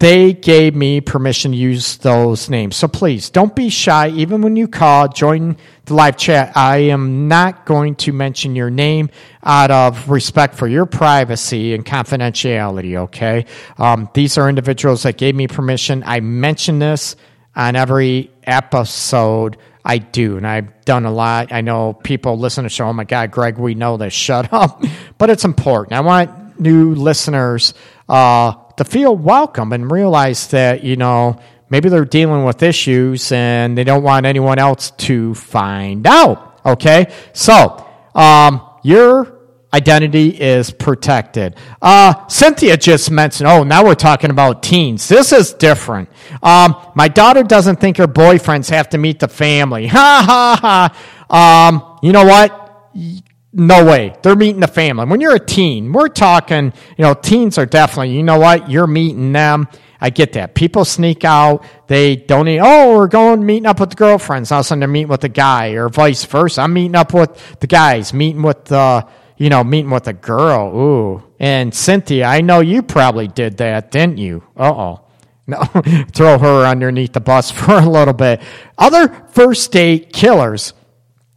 [0.00, 2.76] they gave me permission to use those names.
[2.76, 4.08] So please don't be shy.
[4.08, 6.56] Even when you call, join the live chat.
[6.56, 9.08] I am not going to mention your name
[9.42, 13.46] out of respect for your privacy and confidentiality, okay?
[13.78, 16.02] Um, these are individuals that gave me permission.
[16.04, 17.14] I mention this
[17.54, 19.56] on every episode.
[19.84, 21.52] I do, and I've done a lot.
[21.52, 22.86] I know people listen to show.
[22.86, 24.14] Oh my God, Greg, we know this.
[24.14, 24.82] Shut up.
[25.16, 25.92] But it's important.
[25.92, 27.72] I want new listeners
[28.08, 31.38] uh, to feel welcome and realize that, you know,
[31.70, 36.60] maybe they're dealing with issues and they don't want anyone else to find out.
[36.66, 37.12] Okay?
[37.32, 39.38] So, um, your
[39.74, 41.56] identity is protected.
[41.82, 45.08] Uh, Cynthia just mentioned, oh, now we're talking about teens.
[45.08, 46.08] This is different.
[46.42, 49.88] Um, my daughter doesn't think her boyfriends have to meet the family.
[50.04, 50.90] Ha ha
[51.30, 51.68] ha.
[51.68, 52.90] Um, you know what?
[53.52, 54.14] No way.
[54.22, 55.06] They're meeting the family.
[55.06, 58.70] When you're a teen, we're talking, you know, teens are definitely, you know what?
[58.70, 59.68] You're meeting them.
[60.00, 60.54] I get that.
[60.54, 61.64] People sneak out.
[61.86, 62.60] They don't eat.
[62.62, 64.52] Oh, we're going meeting up with the girlfriends.
[64.52, 66.62] All of a sudden they're meeting with the guy or vice versa.
[66.62, 69.06] I'm meeting up with the guys, meeting with the,
[69.36, 70.76] you know, meeting with a girl.
[70.76, 71.22] Ooh.
[71.38, 74.42] And Cynthia, I know you probably did that, didn't you?
[74.56, 75.00] Uh oh.
[75.46, 75.58] No,
[76.12, 78.40] throw her underneath the bus for a little bit.
[78.78, 80.72] Other first date killers.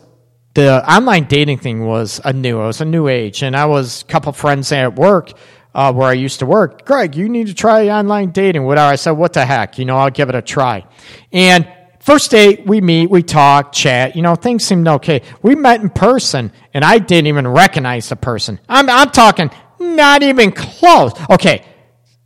[0.53, 3.41] the online dating thing was a new, it was a new age.
[3.41, 5.32] And I was a couple friends at work,
[5.74, 6.86] uh, where I used to work.
[6.86, 8.91] Greg, you need to try online dating, whatever.
[8.91, 9.80] I said, what the heck?
[9.80, 10.86] You know, I'll give it a try.
[11.32, 11.68] And
[12.08, 15.22] first date, we meet, we talk, chat, you know, things seemed okay.
[15.43, 18.60] We met in person and I didn't even recognize the person.
[18.68, 21.12] I'm, I'm talking not even close.
[21.30, 21.64] Okay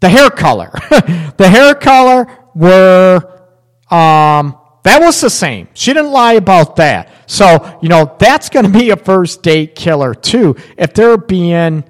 [0.02, 0.72] the hair color.
[1.38, 3.18] the hair color were,
[3.90, 5.70] um, that was the same.
[5.74, 7.10] She didn't lie about that.
[7.28, 10.58] So, you know, that's going to be a first date killer too.
[10.78, 11.86] If they're being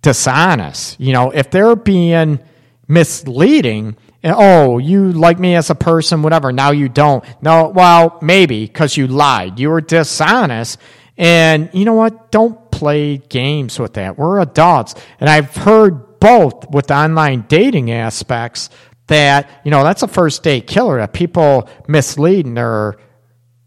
[0.00, 2.38] dishonest, you know, if they're being
[2.86, 6.52] misleading, oh, you like me as a person, whatever.
[6.52, 7.24] Now you don't.
[7.42, 9.58] No, well, maybe because you lied.
[9.58, 10.78] You were dishonest.
[11.16, 12.30] And you know what?
[12.30, 14.18] Don't play games with that.
[14.18, 14.94] We're adults.
[15.20, 18.70] And I've heard both with online dating aspects
[19.08, 22.98] that, you know, that's a first date killer that people misleading or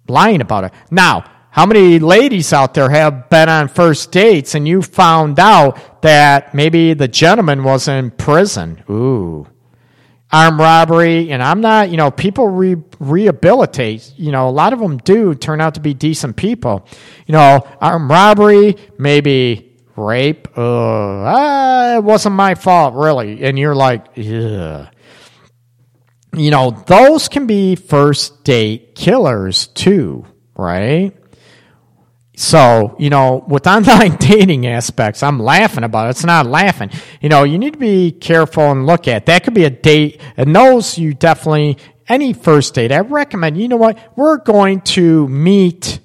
[0.07, 0.73] lying about it.
[0.89, 6.01] Now, how many ladies out there have been on first dates and you found out
[6.01, 8.83] that maybe the gentleman was in prison?
[8.89, 9.47] Ooh.
[10.34, 14.13] Armed robbery, and I'm not, you know, people re- rehabilitate.
[14.15, 16.88] You know, a lot of them do turn out to be decent people.
[17.27, 23.43] You know, armed robbery, maybe rape, uh, ah, it wasn't my fault, really.
[23.43, 24.88] And you're like, you
[26.34, 30.25] know, those can be first date killers too,
[30.55, 31.13] right?
[32.41, 36.11] So, you know, with online dating aspects, I'm laughing about it.
[36.11, 36.89] It's not laughing.
[37.21, 39.27] You know, you need to be careful and look at.
[39.27, 41.77] That could be a date, and those you definitely,
[42.07, 45.99] any first date, I recommend, you know what, we're going to meet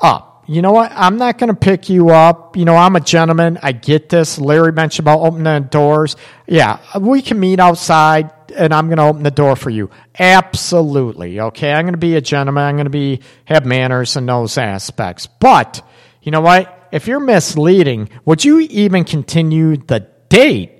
[0.00, 0.90] up you know what?
[0.96, 2.56] I'm not going to pick you up.
[2.56, 3.56] You know, I'm a gentleman.
[3.62, 4.36] I get this.
[4.36, 6.16] Larry mentioned about opening doors.
[6.48, 9.90] Yeah, we can meet outside and I'm going to open the door for you.
[10.18, 11.40] Absolutely.
[11.40, 11.72] Okay.
[11.72, 12.64] I'm going to be a gentleman.
[12.64, 15.26] I'm going to be, have manners and those aspects.
[15.26, 15.86] But
[16.22, 16.88] you know what?
[16.92, 20.76] If you're misleading, would you even continue the date?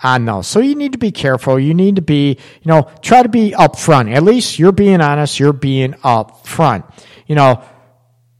[0.00, 0.46] on those.
[0.46, 1.58] So you need to be careful.
[1.58, 4.14] You need to be, you know, try to be upfront.
[4.14, 5.40] At least you're being honest.
[5.40, 6.88] You're being upfront.
[7.26, 7.64] You know,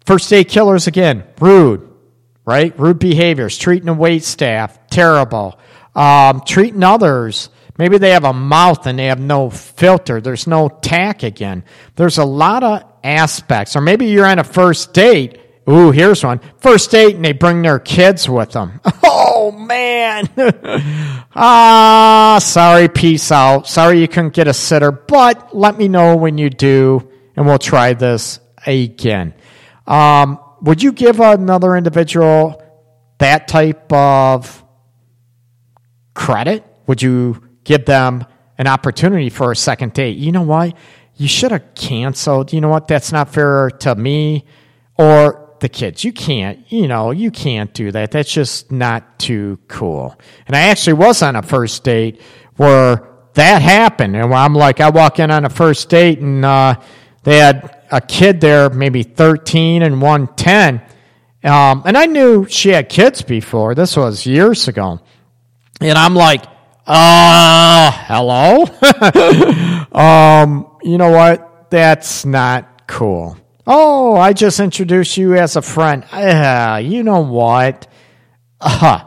[0.09, 1.87] First date killers again, rude,
[2.47, 2.73] right?
[2.81, 5.61] Rude behaviors, treating a wait staff, terrible.
[5.95, 10.21] Um, treating others, maybe they have a mouth and they have no filter.
[10.21, 11.65] There's no tack again.
[11.97, 13.77] There's a lot of aspects.
[13.77, 15.41] Or maybe you're on a first date.
[15.69, 16.41] Ooh, here's one.
[16.59, 18.81] First date and they bring their kids with them.
[19.41, 20.29] Oh man.
[21.41, 23.69] Ah, sorry, peace out.
[23.69, 27.61] Sorry you couldn't get a sitter, but let me know when you do, and we'll
[27.61, 29.35] try this again.
[29.87, 32.61] Um, would you give another individual
[33.19, 34.65] that type of
[36.15, 36.65] credit?
[36.89, 38.25] Would you give them
[38.57, 40.17] an opportunity for a second date?
[40.17, 40.75] You know what?
[41.17, 42.53] You should have canceled.
[42.53, 42.89] You know what?
[42.89, 44.47] That's not fair to me
[44.97, 46.03] or the kids.
[46.03, 48.11] You can't, you know, you can't do that.
[48.11, 50.19] That's just not too cool.
[50.47, 52.23] And I actually was on a first date
[52.57, 54.17] where that happened.
[54.17, 56.81] And I'm like, I walk in on a first date and uh,
[57.23, 60.81] they had a kid there, maybe 13 and one 10.
[61.45, 63.75] Um, and I knew she had kids before.
[63.75, 65.01] This was years ago.
[65.83, 66.45] And I'm like,
[66.89, 68.65] uh, hello?
[69.93, 71.71] um, you know what?
[71.71, 73.37] That's not cool.
[73.67, 76.03] Oh, I just introduced you as a friend.
[76.11, 77.87] Uh, you know what?
[78.59, 79.05] Uh,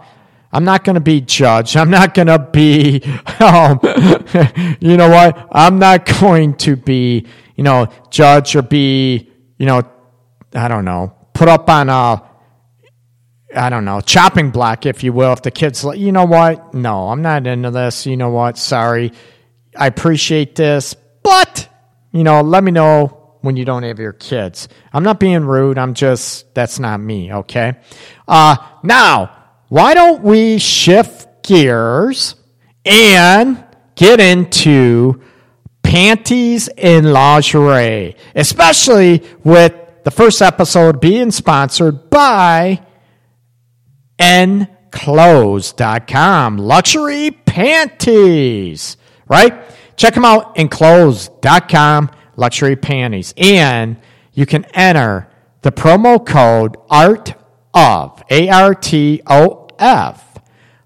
[0.54, 1.76] I'm not going to be judged.
[1.76, 3.02] I'm not going to be,
[3.40, 3.80] um,
[4.80, 5.48] you know what?
[5.52, 7.26] I'm not going to be,
[7.56, 9.82] you know, judge or be, you know,
[10.54, 12.22] I don't know, put up on a,
[13.56, 15.34] I don't know, chopping block, if you will.
[15.34, 16.74] If the kid's like, you know what?
[16.74, 18.06] No, I'm not into this.
[18.06, 18.58] You know what?
[18.58, 19.12] Sorry.
[19.76, 21.68] I appreciate this, but,
[22.12, 24.68] you know, let me know when you don't have your kids.
[24.94, 25.78] I'm not being rude.
[25.78, 27.76] I'm just, that's not me, okay?
[28.28, 29.36] Uh, now,
[29.70, 32.36] why don't we shift gears
[32.86, 33.64] and
[33.96, 35.22] get into
[35.84, 39.74] panties and lingerie, especially with
[40.04, 42.82] the first episode being sponsored by
[44.22, 46.58] enclosed.com.
[46.58, 48.98] Luxury panties,
[49.28, 49.64] right?
[49.98, 53.34] Check them out, enclosed.com, luxury panties.
[53.36, 53.98] And
[54.34, 55.28] you can enter
[55.62, 57.34] the promo code ART
[57.74, 60.38] of, A R T O F,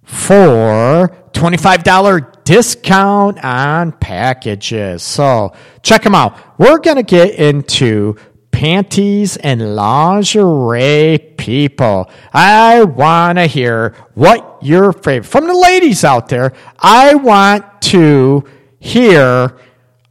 [0.04, 5.04] for $25 discount on packages.
[5.04, 6.60] So check them out.
[6.60, 8.16] We're going to get into
[8.56, 12.10] panties and lingerie people.
[12.32, 16.54] I want to hear what your favorite from the ladies out there.
[16.80, 18.46] I want to
[18.80, 19.58] hear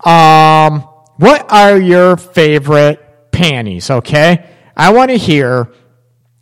[0.04, 0.80] um,
[1.16, 4.46] what are your favorite panties, okay?
[4.76, 5.72] I want to hear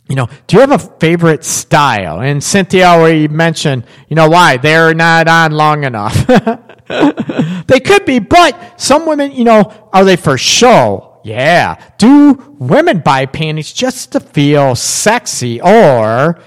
[0.09, 2.19] you know, do you have a favorite style?
[2.19, 4.57] And Cynthia already mentioned, you know, why?
[4.57, 6.27] They're not on long enough.
[7.67, 11.12] they could be, but some women, you know, are they for show?
[11.23, 11.81] Yeah.
[11.97, 16.39] Do women buy panties just to feel sexy or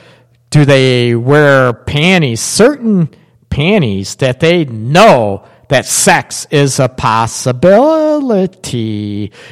[0.51, 3.09] do they wear panties, certain
[3.51, 7.73] panties that they know that sex is a possibility.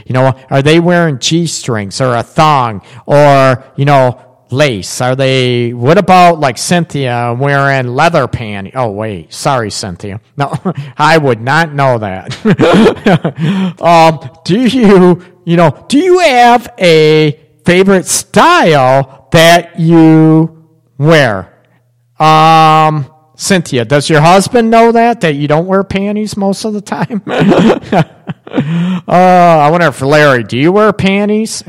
[0.07, 5.01] You know, are they wearing G strings or a thong or, you know, lace?
[5.01, 8.73] Are they, what about like Cynthia wearing leather panties?
[8.77, 10.21] Oh, wait, sorry, Cynthia.
[10.37, 10.53] No,
[10.97, 12.35] I would not know that.
[13.81, 21.55] um, do you, you know, do you have a favorite style that you wear?
[22.19, 26.81] Um, Cynthia, does your husband know that that you don't wear panties most of the
[26.81, 27.23] time?
[27.27, 28.03] uh,
[29.09, 31.65] I wonder if Larry, do you wear panties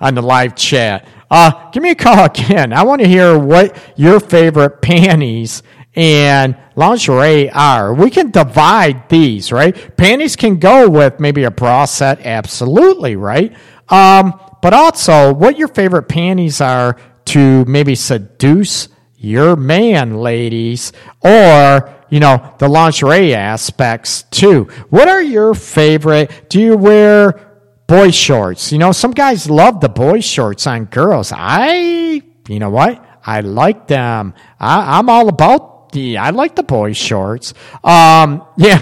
[0.00, 1.06] on the live chat?
[1.32, 2.74] Uh, give me a call again.
[2.74, 5.62] I want to hear what your favorite panties
[5.94, 7.94] and lingerie are.
[7.94, 9.96] We can divide these, right?
[9.96, 13.56] Panties can go with maybe a bra set, absolutely, right?
[13.88, 21.94] Um, but also what your favorite panties are to maybe seduce your man, ladies, or,
[22.10, 24.64] you know, the lingerie aspects too.
[24.90, 26.50] What are your favorite?
[26.50, 27.51] Do you wear
[27.92, 28.72] boy shorts?
[28.72, 31.30] You know, some guys love the boy shorts on girls.
[31.34, 33.04] I, you know what?
[33.24, 34.32] I like them.
[34.58, 37.52] I, I'm all about the, I like the boy shorts.
[37.84, 38.80] Um, yeah,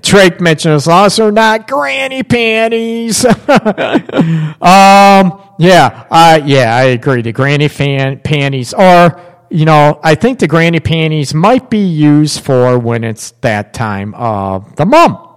[0.00, 3.22] Drake mentioned as long as they're not granny panties.
[3.26, 3.36] um,
[5.58, 7.20] yeah, uh, yeah, I agree.
[7.20, 9.20] The granny fan panties are,
[9.50, 14.14] you know, I think the granny panties might be used for when it's that time
[14.14, 15.27] of the month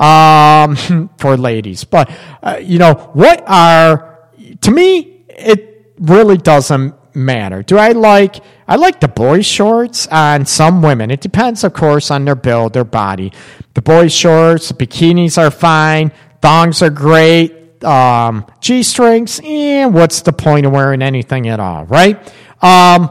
[0.00, 1.84] um, for ladies.
[1.84, 2.10] But,
[2.42, 4.30] uh, you know, what are,
[4.62, 7.62] to me, it really doesn't matter.
[7.62, 8.36] Do I like,
[8.66, 11.10] I like the boy shorts on some women.
[11.10, 13.32] It depends, of course, on their build, their body.
[13.74, 20.22] The boy shorts, the bikinis are fine, thongs are great, um, G strings, and what's
[20.22, 22.16] the point of wearing anything at all, right?
[22.62, 23.10] Um,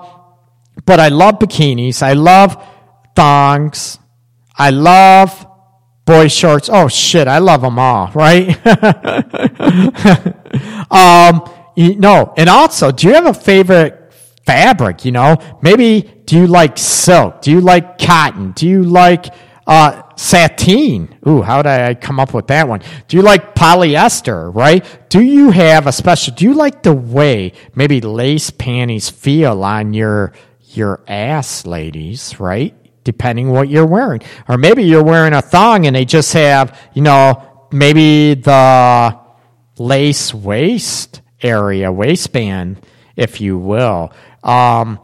[0.85, 2.01] but I love bikinis.
[2.01, 2.63] I love
[3.15, 3.99] thongs.
[4.57, 5.45] I love
[6.10, 6.70] boy shorts.
[6.74, 8.49] Oh shit, I love them all, right?
[10.91, 14.12] um, you, no, and also, do you have a favorite
[14.43, 15.38] fabric, you know?
[15.62, 17.43] Maybe do you like silk?
[17.43, 18.53] Do you like cotton?
[18.53, 19.28] Do you like
[19.68, 21.16] uh, sateen?
[21.28, 22.82] Ooh, how did I come up with that one?
[23.07, 24.84] Do you like polyester, right?
[25.10, 29.93] Do you have a special, do you like the way maybe lace panties feel on
[29.93, 30.34] your,
[30.70, 32.76] your ass, ladies, right?
[33.10, 34.22] Depending what you're wearing.
[34.47, 39.20] Or maybe you're wearing a thong and they just have, you know, maybe the
[39.80, 42.86] lace waist area, waistband,
[43.16, 44.14] if you will.
[44.43, 44.99] Um,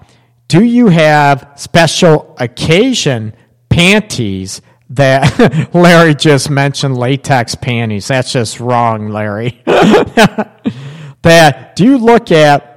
[0.48, 3.34] do you have special occasion
[3.70, 8.08] panties that Larry just mentioned latex panties?
[8.08, 9.64] That's just wrong, Larry.
[11.24, 12.76] that do you look at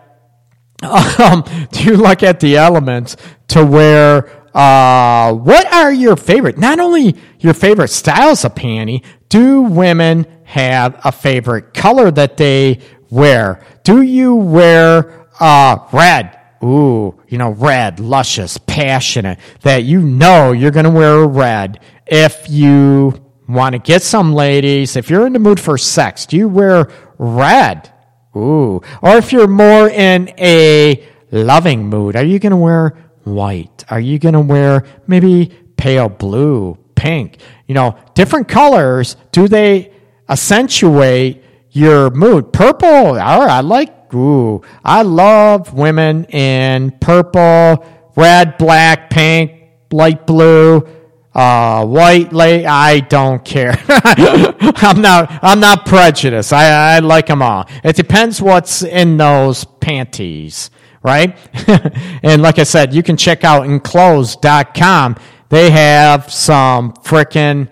[1.19, 3.17] um, do you look at the elements
[3.49, 9.63] to where uh, what are your favorite not only your favorite styles of panty do
[9.63, 12.79] women have a favorite color that they
[13.11, 20.53] wear do you wear uh, red ooh, you know, red, luscious, passionate, that you know
[20.53, 23.15] you're going to wear red if you
[23.49, 26.91] want to get some ladies, if you're in the mood for sex, do you wear
[27.19, 27.93] red?
[28.37, 28.81] Ooh.
[29.03, 33.85] Or if you're more in a loving mood, are you going to wear white?
[33.91, 37.39] Are you going to wear maybe pale blue, pink?
[37.67, 39.93] You know, different colors, do they
[40.29, 42.53] accentuate your mood?
[42.53, 47.85] Purple, all right, I like Ooh, I love women in purple,
[48.17, 49.53] red, black, pink,
[49.93, 50.87] light blue,
[51.35, 52.65] uh, white, late.
[52.65, 53.75] I don't care.
[53.89, 55.39] I'm not.
[55.43, 56.53] I'm not prejudiced.
[56.53, 57.69] I, I like them all.
[57.85, 60.71] It depends what's in those panties,
[61.09, 61.37] right?
[62.23, 65.17] and like I said, you can check out enclosed.com.
[65.49, 67.71] They have some freaking,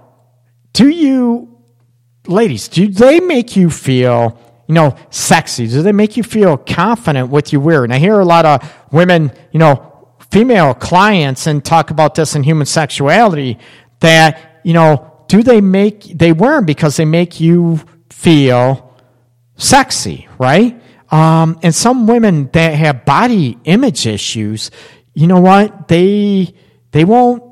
[0.73, 1.50] do you,
[2.27, 5.67] ladies, do they make you feel, you know, sexy?
[5.67, 7.83] Do they make you feel confident with your wear?
[7.83, 9.87] And I hear a lot of women, you know,
[10.31, 13.59] female clients and talk about this in human sexuality
[13.99, 18.95] that you know, do they make, they wear because they make you feel
[19.55, 20.81] sexy, right?
[21.11, 24.71] Um, and some women that have body image issues,
[25.13, 25.87] you know what?
[25.87, 26.53] They,
[26.91, 27.43] they won't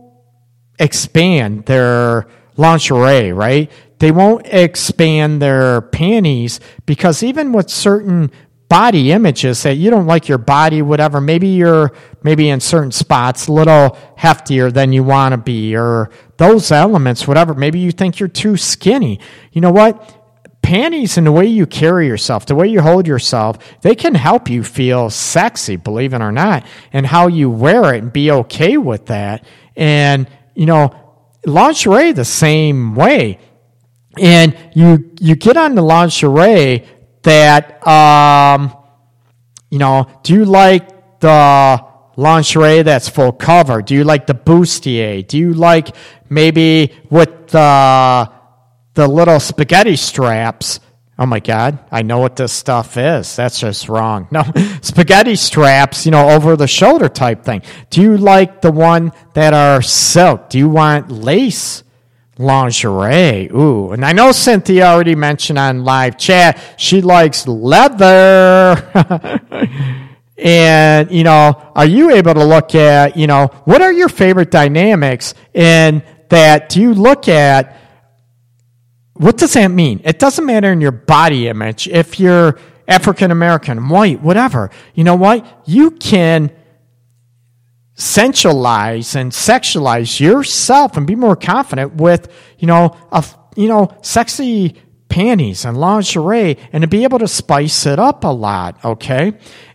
[0.77, 3.71] expand their lingerie, right?
[3.99, 8.31] They won't expand their panties because even with certain
[8.69, 11.19] body images that you don't like your body, whatever.
[11.19, 11.91] Maybe you're
[12.23, 17.27] maybe in certain spots a little heftier than you want to be, or those elements,
[17.27, 17.55] whatever.
[17.55, 19.19] Maybe you think you're too skinny.
[19.51, 20.15] You know what?
[20.61, 24.49] Panties and the way you carry yourself, the way you hold yourself, they can help
[24.49, 28.77] you feel sexy, believe it or not, and how you wear it and be okay
[28.77, 29.43] with that.
[29.75, 30.93] And, you know,
[31.43, 33.39] lingerie the same way.
[34.19, 36.85] And you you get on the lingerie
[37.23, 38.75] that, um,
[39.69, 41.83] you know, do you like the
[42.15, 43.81] lingerie that's full cover?
[43.81, 45.25] Do you like the bustier?
[45.27, 45.95] Do you like
[46.29, 48.31] maybe with the,
[48.93, 50.79] the little spaghetti straps?
[51.17, 53.35] Oh my God, I know what this stuff is.
[53.35, 54.29] That's just wrong.
[54.31, 54.43] No,
[54.81, 57.61] spaghetti straps, you know, over the shoulder type thing.
[57.89, 60.49] Do you like the one that are silk?
[60.49, 61.83] Do you want lace?
[62.39, 63.49] Lingerie.
[63.53, 68.89] Ooh, and I know Cynthia already mentioned on live chat she likes leather.
[70.37, 74.49] and, you know, are you able to look at, you know, what are your favorite
[74.49, 77.75] dynamics in that do you look at
[79.13, 79.99] what does that mean?
[80.05, 84.71] It doesn't matter in your body image if you're African American, white, whatever.
[84.93, 85.45] You know what?
[85.65, 86.51] You can
[87.99, 93.23] sensualize and sexualize yourself and be more confident with, you know, a,
[93.57, 98.29] you know, sexy panties and lingerie and to be able to spice it up a
[98.29, 99.33] lot, okay?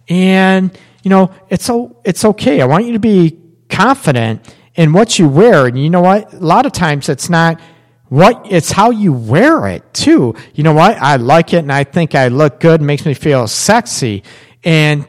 [0.09, 1.71] And, you know, it's
[2.05, 2.63] it's okay.
[2.63, 5.67] I want you to be confident in what you wear.
[5.67, 6.33] And you know what?
[6.33, 7.61] A lot of times it's not
[8.09, 10.35] what it's how you wear it too.
[10.55, 10.97] You know what?
[10.97, 14.23] I like it and I think I look good, it makes me feel sexy
[14.63, 15.07] and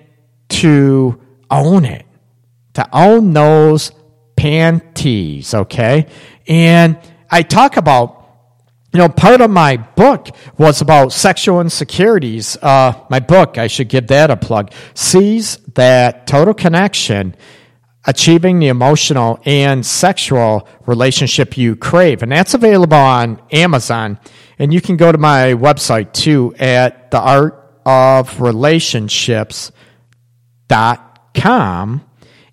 [0.49, 2.04] to own it
[2.75, 3.91] to own those
[4.37, 6.07] panties, okay?
[6.47, 6.97] And
[7.29, 8.21] I talk about,
[8.93, 12.57] you know, part of my book was about sexual insecurities.
[12.61, 17.35] Uh, my book, I should give that a plug, sees that total connection,
[18.05, 22.21] achieving the emotional and sexual relationship you crave.
[22.23, 24.19] And that's available on Amazon.
[24.59, 27.19] And you can go to my website too at the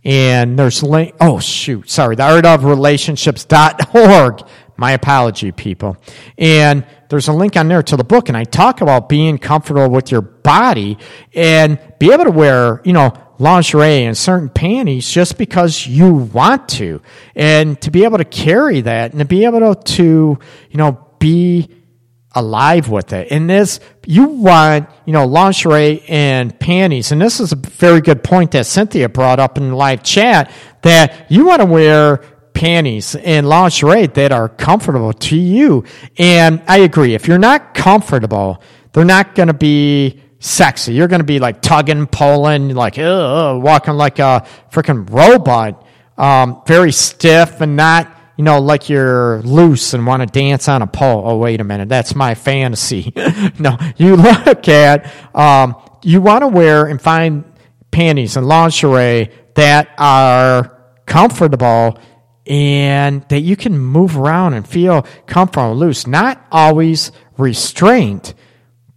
[0.04, 4.42] and there's link oh shoot sorry the art of relationships.org
[4.76, 5.96] my apology people.
[6.38, 9.88] And there's a link on there to the book and i talk about being comfortable
[9.88, 10.98] with your body
[11.34, 16.68] and be able to wear you know lingerie and certain panties just because you want
[16.70, 17.02] to.
[17.34, 20.38] And to be able to carry that and to be able to, to
[20.70, 21.68] you know be
[22.34, 23.28] alive with it.
[23.30, 27.12] And this, you want, you know, lingerie and panties.
[27.12, 30.50] And this is a very good point that Cynthia brought up in the live chat
[30.82, 32.18] that you want to wear
[32.54, 35.84] panties and lingerie that are comfortable to you.
[36.18, 37.14] And I agree.
[37.14, 38.62] If you're not comfortable,
[38.92, 40.94] they're not going to be sexy.
[40.94, 45.86] You're going to be like tugging, pulling, like, ugh, walking like a freaking robot.
[46.18, 50.82] Um, very stiff and not, you know, like you're loose and want to dance on
[50.82, 51.22] a pole.
[51.24, 51.88] Oh, wait a minute.
[51.88, 53.12] That's my fantasy.
[53.60, 54.16] no, you
[54.46, 57.44] look at, um, you want to wear and find
[57.92, 60.76] panties and lingerie that are
[61.06, 61.96] comfortable
[62.44, 68.34] and that you can move around and feel comfortable loose, not always restrained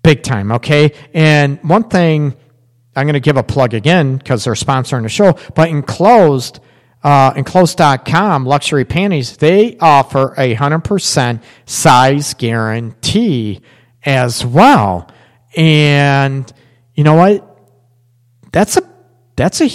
[0.02, 0.92] big time, okay?
[1.14, 2.36] And one thing
[2.96, 6.62] I'm going to give a plug again because they're sponsoring the show, but enclosed,
[7.06, 13.62] uh, enclosed.com, luxury panties, they offer a 100% size guarantee
[14.04, 15.08] as well.
[15.56, 16.52] And
[16.96, 17.48] you know what?
[18.52, 18.82] That's a,
[19.36, 19.70] that's a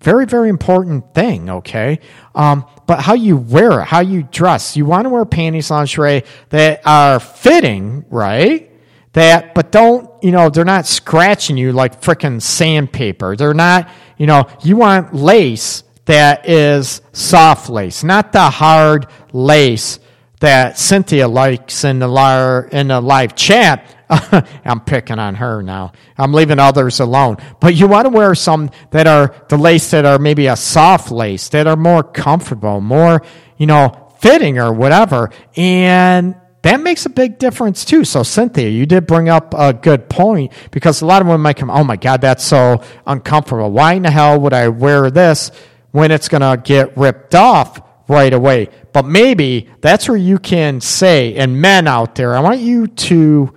[0.00, 2.00] very, very important thing, okay?
[2.34, 4.74] Um, but how you wear it, how you dress.
[4.74, 8.70] You want to wear panties, lingerie that are fitting, right?
[9.12, 13.36] That, but don't, you know, they're not scratching you like frickin' sandpaper.
[13.36, 20.00] They're not, you know, you want lace that is soft lace, not the hard lace
[20.40, 23.96] that Cynthia likes in the, live, in the live chat.
[24.10, 25.92] I'm picking on her now.
[26.18, 27.36] I'm leaving others alone.
[27.60, 31.12] But you want to wear some that are the lace that are maybe a soft
[31.12, 33.22] lace, that are more comfortable, more,
[33.56, 35.30] you know, fitting or whatever.
[35.54, 38.04] And that makes a big difference too.
[38.04, 41.56] So, Cynthia, you did bring up a good point because a lot of women might
[41.56, 43.70] come, oh my God, that's so uncomfortable.
[43.70, 45.52] Why in the hell would I wear this
[45.92, 48.68] when it's going to get ripped off right away?
[48.92, 53.54] But maybe that's where you can say, and men out there, I want you to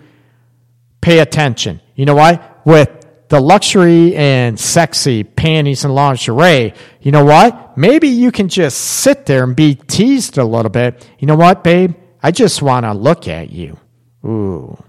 [1.01, 1.81] pay attention.
[1.95, 2.65] You know what?
[2.65, 2.89] With
[3.29, 7.77] the luxury and sexy panties and lingerie, you know what?
[7.77, 11.09] Maybe you can just sit there and be teased a little bit.
[11.19, 11.95] You know what, babe?
[12.21, 13.79] I just want to look at you.
[14.25, 14.81] Ooh.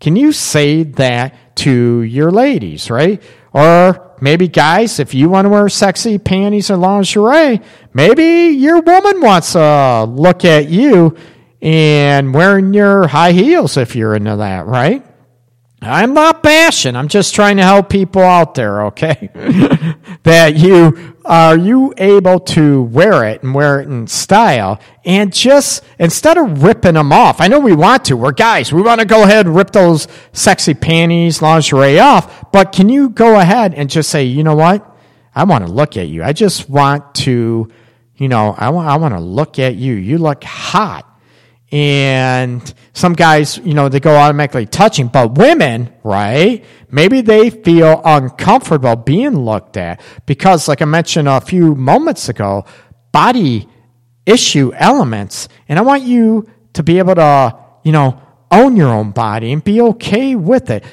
[0.00, 3.22] Can you say that to your ladies, right?
[3.52, 7.60] Or maybe guys, if you want to wear sexy panties or lingerie,
[7.92, 11.16] maybe your woman wants to look at you
[11.60, 15.04] and wearing your high heels if you're into that, right?
[15.82, 16.94] I'm not bashing.
[16.94, 19.30] I'm just trying to help people out there, okay?
[20.22, 25.84] that you are you able to wear it and wear it in style and just
[25.98, 27.40] instead of ripping them off.
[27.40, 28.16] I know we want to.
[28.16, 28.72] We're guys.
[28.72, 33.08] We want to go ahead and rip those sexy panties, lingerie off, but can you
[33.10, 34.88] go ahead and just say, "You know what?
[35.34, 36.22] I want to look at you.
[36.22, 37.70] I just want to,
[38.16, 39.94] you know, I want I want to look at you.
[39.94, 41.11] You look hot."
[41.72, 46.62] And some guys, you know, they go automatically touching, but women, right?
[46.90, 52.66] Maybe they feel uncomfortable being looked at because, like I mentioned a few moments ago,
[53.10, 53.66] body
[54.26, 55.48] issue elements.
[55.68, 58.20] And I want you to be able to, you know,
[58.50, 60.84] own your own body and be okay with it.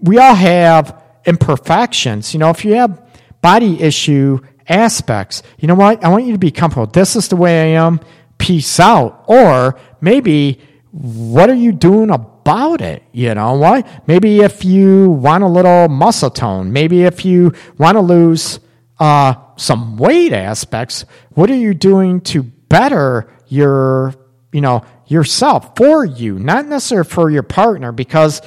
[0.00, 2.34] We all have imperfections.
[2.34, 3.02] You know, if you have
[3.40, 6.04] body issue aspects, you know what?
[6.04, 6.86] I want you to be comfortable.
[6.86, 8.00] This is the way I am
[8.38, 9.24] peace out.
[9.26, 10.60] Or maybe
[10.92, 13.02] what are you doing about it?
[13.12, 13.86] You know what?
[14.08, 18.60] Maybe if you want a little muscle tone, maybe if you want to lose
[18.98, 24.14] uh, some weight aspects, what are you doing to better your,
[24.52, 27.92] you know, yourself for you, not necessarily for your partner?
[27.92, 28.40] Because,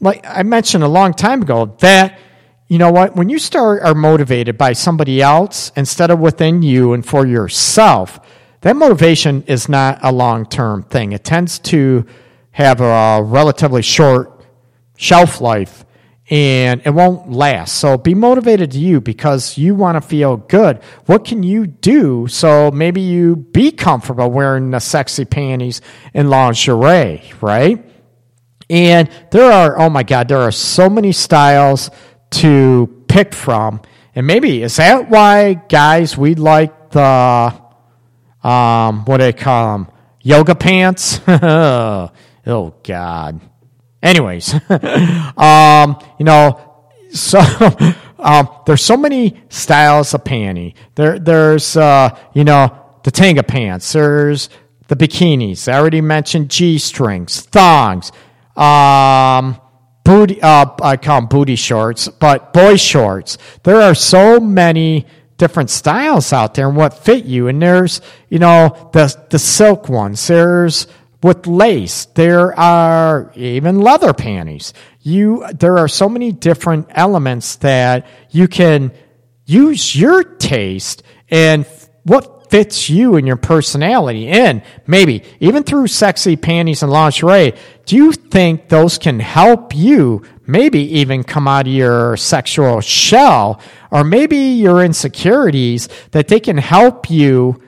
[0.00, 2.18] like I mentioned a long time ago, that
[2.66, 3.14] you know what?
[3.14, 8.18] When you start are motivated by somebody else instead of within you and for yourself,
[8.62, 11.12] that motivation is not a long term thing.
[11.12, 12.06] It tends to
[12.52, 14.44] have a relatively short
[14.96, 15.84] shelf life
[16.30, 17.74] and it won't last.
[17.74, 20.82] So be motivated to you because you want to feel good.
[21.06, 25.80] What can you do so maybe you be comfortable wearing the sexy panties
[26.14, 27.84] and lingerie, right?
[28.70, 31.90] And there are, oh my God, there are so many styles
[32.30, 33.82] to pick from.
[34.14, 37.61] And maybe is that why, guys, we like the
[38.42, 39.88] um, what do they call them?
[40.22, 41.20] Yoga pants.
[41.28, 43.40] oh God,
[44.02, 44.54] Anyways,
[45.36, 46.58] um, you know,
[47.12, 47.38] so
[48.18, 50.74] um, there's so many styles of panty.
[50.96, 53.92] There, there's uh, you know the tanga pants.
[53.92, 54.48] There's
[54.88, 55.72] the bikinis.
[55.72, 58.10] I already mentioned g strings, thongs,
[58.56, 59.60] um,
[60.02, 60.42] booty.
[60.42, 63.38] Uh, I call them booty shorts, but boy shorts.
[63.62, 65.06] There are so many
[65.36, 67.48] different styles out there and what fit you.
[67.48, 70.26] And there's you know the the silk ones.
[70.26, 70.86] There's
[71.22, 72.06] with lace.
[72.06, 74.74] There are even leather panties.
[75.00, 78.92] You, there are so many different elements that you can
[79.46, 81.66] use your taste and
[82.04, 84.62] what fits you and your personality in.
[84.86, 87.54] Maybe even through sexy panties and lingerie.
[87.86, 93.58] Do you think those can help you maybe even come out of your sexual shell
[93.90, 97.58] or maybe your insecurities that they can help you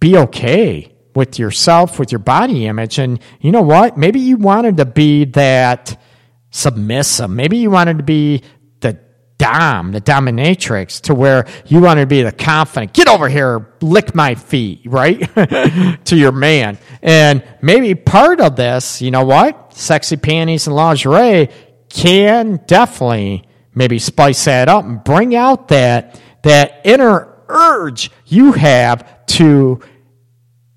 [0.00, 2.98] be okay with yourself, with your body image.
[2.98, 3.98] And you know what?
[3.98, 6.00] Maybe you wanted to be that
[6.50, 7.28] submissive.
[7.28, 8.42] Maybe you wanted to be
[9.42, 14.14] dom, the dominatrix, to where you want to be the confident, get over here, lick
[14.14, 15.18] my feet, right?
[16.04, 16.78] to your man.
[17.02, 19.74] And maybe part of this, you know what?
[19.74, 21.48] Sexy panties and lingerie
[21.88, 29.26] can definitely maybe spice that up and bring out that, that inner urge you have
[29.26, 29.80] to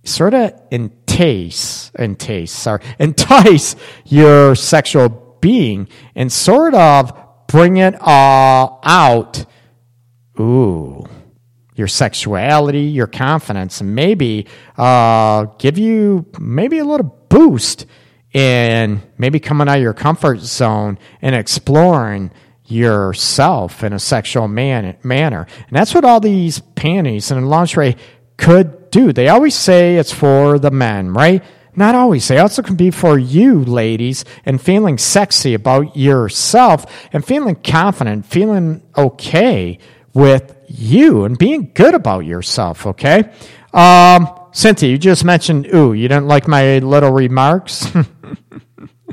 [0.03, 8.79] sort of entice, entice, sorry, entice your sexual being and sort of bring it all
[8.83, 9.45] out.
[10.39, 11.05] Ooh,
[11.75, 17.85] your sexuality, your confidence, and maybe uh, give you maybe a little boost
[18.33, 22.31] in maybe coming out of your comfort zone and exploring
[22.65, 25.47] yourself in a sexual man- manner.
[25.67, 27.95] And that's what all these panties and lingerie
[28.37, 29.13] could do.
[29.13, 31.43] They always say it's for the men, right?
[31.75, 32.27] Not always.
[32.27, 38.25] They also can be for you, ladies, and feeling sexy about yourself and feeling confident,
[38.25, 39.79] feeling okay
[40.13, 43.31] with you and being good about yourself, okay?
[43.73, 47.87] Um, Cynthia, you just mentioned, ooh, you didn't like my little remarks?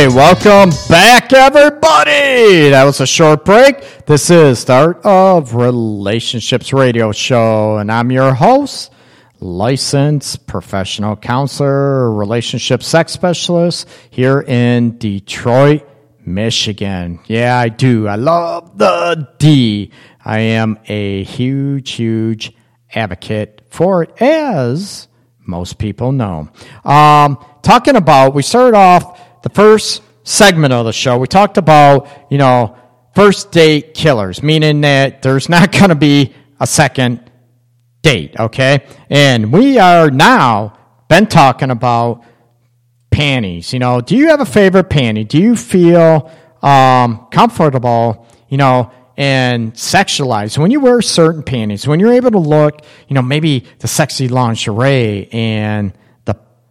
[0.00, 2.70] Hey, welcome back, everybody.
[2.70, 4.06] That was a short break.
[4.06, 8.94] This is Art of Relationships Radio Show, and I'm your host,
[9.40, 15.86] licensed professional counselor, relationship sex specialist here in Detroit,
[16.24, 17.20] Michigan.
[17.26, 18.08] Yeah, I do.
[18.08, 19.92] I love the D.
[20.24, 22.54] I am a huge, huge
[22.94, 25.08] advocate for it, as
[25.40, 26.48] most people know.
[26.86, 31.18] Um, talking about, we started off the first segment of the show.
[31.18, 32.76] We talked about, you know,
[33.14, 37.30] first date killers, meaning that there's not going to be a second
[38.02, 38.86] date, okay?
[39.08, 40.78] And we are now
[41.08, 42.24] been talking about
[43.10, 43.72] panties.
[43.72, 45.26] You know, do you have a favorite panty?
[45.26, 46.30] Do you feel
[46.62, 51.86] um, comfortable, you know, and sexualized when you wear certain panties?
[51.86, 55.92] When you're able to look, you know, maybe the sexy lingerie and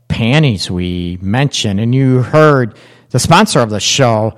[0.09, 2.77] panties we mentioned, and you heard
[3.11, 4.37] the sponsor of the show,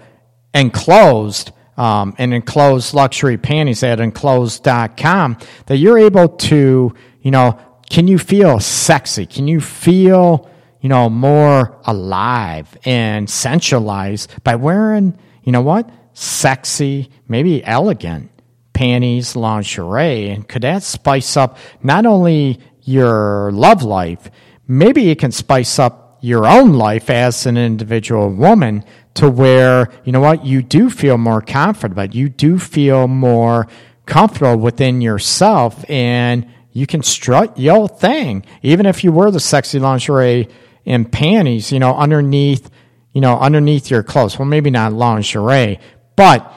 [0.54, 7.58] Enclosed, um, and Enclosed Luxury Panties at enclosed.com, that you're able to, you know,
[7.90, 9.26] can you feel sexy?
[9.26, 10.50] Can you feel,
[10.82, 18.30] you know, more alive and sensualized by wearing, you know what, sexy, maybe elegant
[18.74, 20.30] panties, lingerie?
[20.30, 24.30] And could that spice up not only your love life,
[24.72, 28.84] maybe it can spice up your own life as an individual woman
[29.16, 33.68] to where, you know what, you do feel more confident, you do feel more
[34.06, 38.46] comfortable within yourself and you can strut your thing.
[38.62, 40.48] Even if you wear the sexy lingerie
[40.86, 42.70] and panties, you know, underneath,
[43.12, 44.40] you know, underneath your clothes.
[44.40, 45.80] Well, maybe not lingerie,
[46.16, 46.50] but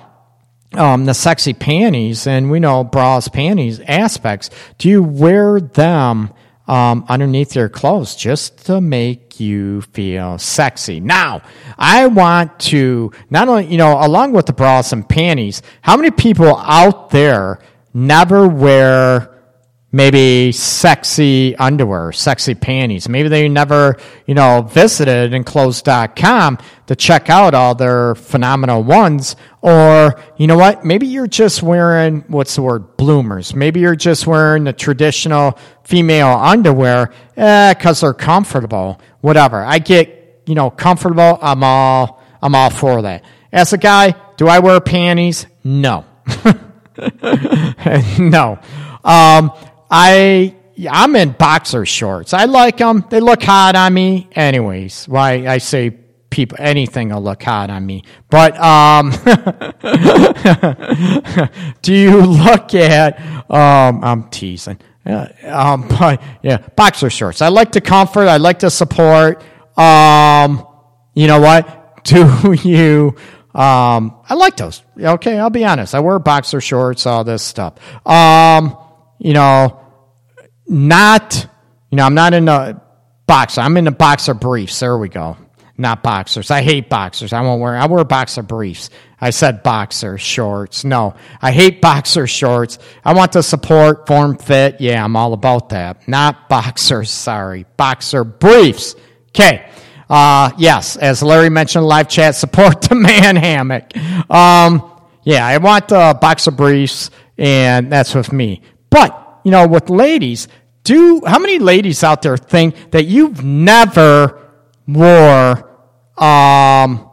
[0.72, 4.50] um, the sexy panties, and we know bras, panties aspects.
[4.78, 6.32] Do you wear them
[6.66, 11.00] um, underneath your clothes just to make you feel sexy?
[11.00, 11.42] Now,
[11.78, 16.10] I want to not only, you know, along with the bras and panties, how many
[16.10, 17.60] people out there
[17.92, 19.33] never wear
[19.94, 23.08] maybe sexy underwear, sexy panties.
[23.08, 29.36] Maybe they never, you know, visited enclosed.com to check out all their phenomenal ones.
[29.62, 30.84] Or, you know what?
[30.84, 33.54] Maybe you're just wearing, what's the word, bloomers.
[33.54, 39.00] Maybe you're just wearing the traditional female underwear, eh, cause they're comfortable.
[39.20, 39.62] Whatever.
[39.62, 41.38] I get, you know, comfortable.
[41.40, 43.24] I'm all, I'm all for that.
[43.52, 45.46] As a guy, do I wear panties?
[45.62, 46.04] No.
[48.18, 48.58] no.
[49.04, 49.52] Um,
[49.96, 50.56] I
[50.90, 52.34] I'm in boxer shorts.
[52.34, 53.04] I like them.
[53.08, 54.28] They look hot on me.
[54.32, 55.90] Anyways, why I say
[56.30, 58.02] people anything will look hot on me.
[58.28, 59.10] But um,
[61.82, 63.20] do you look at?
[63.48, 64.80] Um, I'm teasing.
[65.06, 67.40] Uh, um, but yeah, boxer shorts.
[67.40, 68.26] I like the comfort.
[68.26, 69.44] I like the support.
[69.78, 70.66] Um,
[71.14, 71.94] you know what?
[72.04, 73.14] Do you?
[73.54, 74.82] Um, I like those.
[74.98, 75.94] Okay, I'll be honest.
[75.94, 77.74] I wear boxer shorts, all this stuff.
[78.04, 78.76] Um,
[79.20, 79.83] you know,
[80.66, 81.46] not,
[81.90, 82.82] you know, I'm not in a
[83.26, 83.60] boxer.
[83.60, 84.78] I'm in the boxer briefs.
[84.80, 85.36] There we go.
[85.76, 86.52] Not boxers.
[86.52, 87.32] I hate boxers.
[87.32, 88.90] I won't wear, I wear boxer briefs.
[89.20, 90.84] I said boxer shorts.
[90.84, 92.78] No, I hate boxer shorts.
[93.04, 94.80] I want to support form fit.
[94.80, 96.06] Yeah, I'm all about that.
[96.06, 97.10] Not boxers.
[97.10, 97.66] Sorry.
[97.76, 98.94] Boxer briefs.
[99.30, 99.66] Okay.
[100.08, 103.96] Uh, yes, as Larry mentioned live chat, support the man hammock.
[104.30, 104.92] Um,
[105.22, 108.62] yeah, I want uh, boxer briefs, and that's with me.
[108.90, 110.48] But you know, with ladies,
[110.82, 114.40] do how many ladies out there think that you've never
[114.86, 115.70] wore
[116.18, 117.08] um,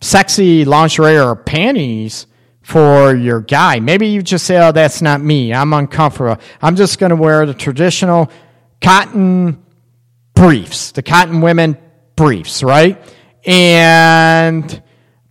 [0.00, 2.26] sexy lingerie or panties
[2.62, 3.80] for your guy.
[3.80, 5.52] Maybe you just say, "Oh, that's not me.
[5.54, 6.42] I'm uncomfortable.
[6.60, 8.30] I'm just going to wear the traditional
[8.80, 9.62] cotton
[10.34, 11.78] briefs, the cotton women
[12.16, 13.00] briefs, right?"
[13.46, 14.82] And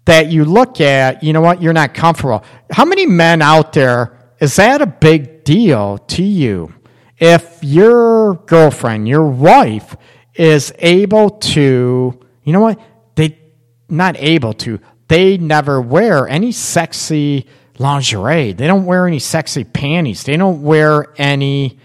[0.05, 2.43] that you look at, you know what, you're not comfortable.
[2.71, 6.73] How many men out there is that a big deal to you?
[7.17, 9.95] If your girlfriend, your wife
[10.33, 12.79] is able to, you know what,
[13.15, 13.39] they
[13.87, 18.51] not able to, they never wear any sexy lingerie.
[18.51, 20.23] They don't wear any sexy panties.
[20.23, 21.79] They don't wear any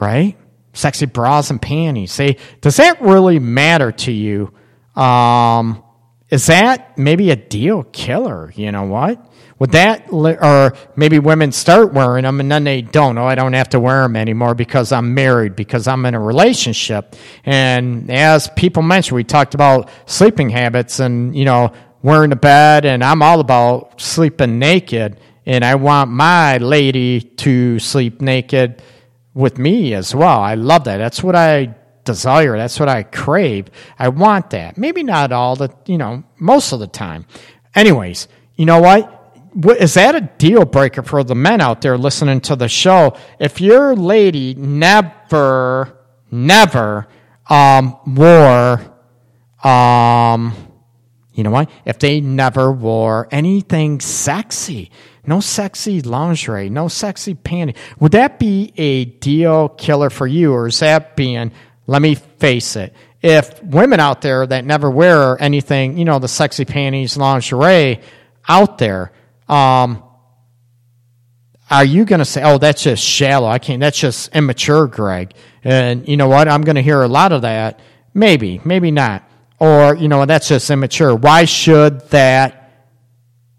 [0.00, 0.36] right?
[0.72, 2.10] Sexy bras and panties.
[2.10, 4.52] Say, does that really matter to you?
[5.00, 5.84] Um,
[6.30, 8.52] is that maybe a deal killer?
[8.56, 9.29] You know what?
[9.60, 13.18] Would that, or maybe women start wearing them and then they don't.
[13.18, 16.20] Oh, I don't have to wear them anymore because I'm married, because I'm in a
[16.20, 17.14] relationship.
[17.44, 22.86] And as people mentioned, we talked about sleeping habits and, you know, wearing the bed,
[22.86, 25.20] and I'm all about sleeping naked.
[25.44, 28.82] And I want my lady to sleep naked
[29.34, 30.40] with me as well.
[30.40, 30.96] I love that.
[30.96, 32.56] That's what I desire.
[32.56, 33.66] That's what I crave.
[33.98, 34.78] I want that.
[34.78, 37.26] Maybe not all the, you know, most of the time.
[37.74, 39.18] Anyways, you know what?
[39.78, 43.16] Is that a deal breaker for the men out there listening to the show?
[43.38, 45.98] If your lady never,
[46.30, 47.08] never
[47.48, 48.80] um, wore,
[49.64, 50.54] um,
[51.32, 51.68] you know what?
[51.84, 54.92] If they never wore anything sexy,
[55.26, 60.52] no sexy lingerie, no sexy panty, would that be a deal killer for you?
[60.52, 61.50] Or is that being,
[61.88, 66.28] let me face it, if women out there that never wear anything, you know, the
[66.28, 68.00] sexy panties, lingerie
[68.48, 69.12] out there,
[69.50, 70.04] um,
[71.70, 73.48] are you going to say, oh, that's just shallow?
[73.48, 75.34] I can't, that's just immature, Greg.
[75.64, 76.48] And you know what?
[76.48, 77.80] I'm going to hear a lot of that.
[78.14, 79.28] Maybe, maybe not.
[79.58, 81.14] Or, you know, that's just immature.
[81.14, 82.72] Why should that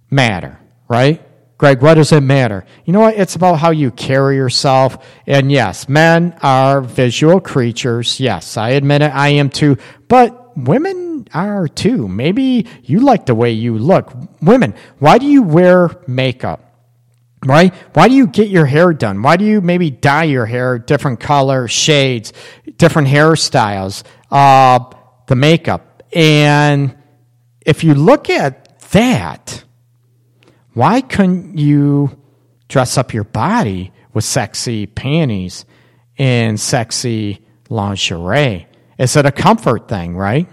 [0.10, 1.22] matter, right?
[1.58, 2.66] Greg, what does it matter?
[2.86, 3.16] You know what?
[3.16, 5.06] It's about how you carry yourself.
[5.28, 8.20] And yes, men are visual creatures.
[8.20, 9.14] Yes, I admit it.
[9.14, 9.78] I am too.
[10.08, 12.08] But women are too.
[12.08, 14.14] Maybe you like the way you look.
[14.42, 16.72] Women, why do you wear makeup?
[17.46, 17.74] right?
[17.94, 19.22] Why do you get your hair done?
[19.22, 22.34] Why do you maybe dye your hair different color, shades,
[22.78, 24.80] different hairstyles, uh,
[25.28, 26.04] the makeup?
[26.14, 26.96] And
[27.66, 29.64] if you look at that,
[30.74, 32.18] why couldn't you
[32.68, 35.66] dress up your body with sexy panties
[36.18, 38.68] and sexy lingerie?
[38.98, 40.48] Is it a comfort thing, right?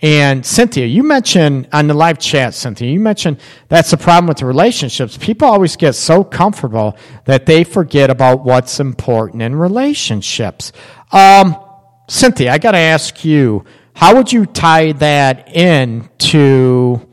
[0.00, 4.38] And Cynthia, you mentioned on the live chat, Cynthia, you mentioned that's the problem with
[4.38, 5.16] the relationships.
[5.16, 10.72] People always get so comfortable that they forget about what's important in relationships.
[11.10, 11.56] Um,
[12.08, 17.04] Cynthia, I got to ask you, how would you tie that in to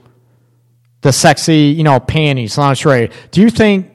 [1.01, 3.09] the sexy, you know, panties, lingerie?
[3.31, 3.94] Do you think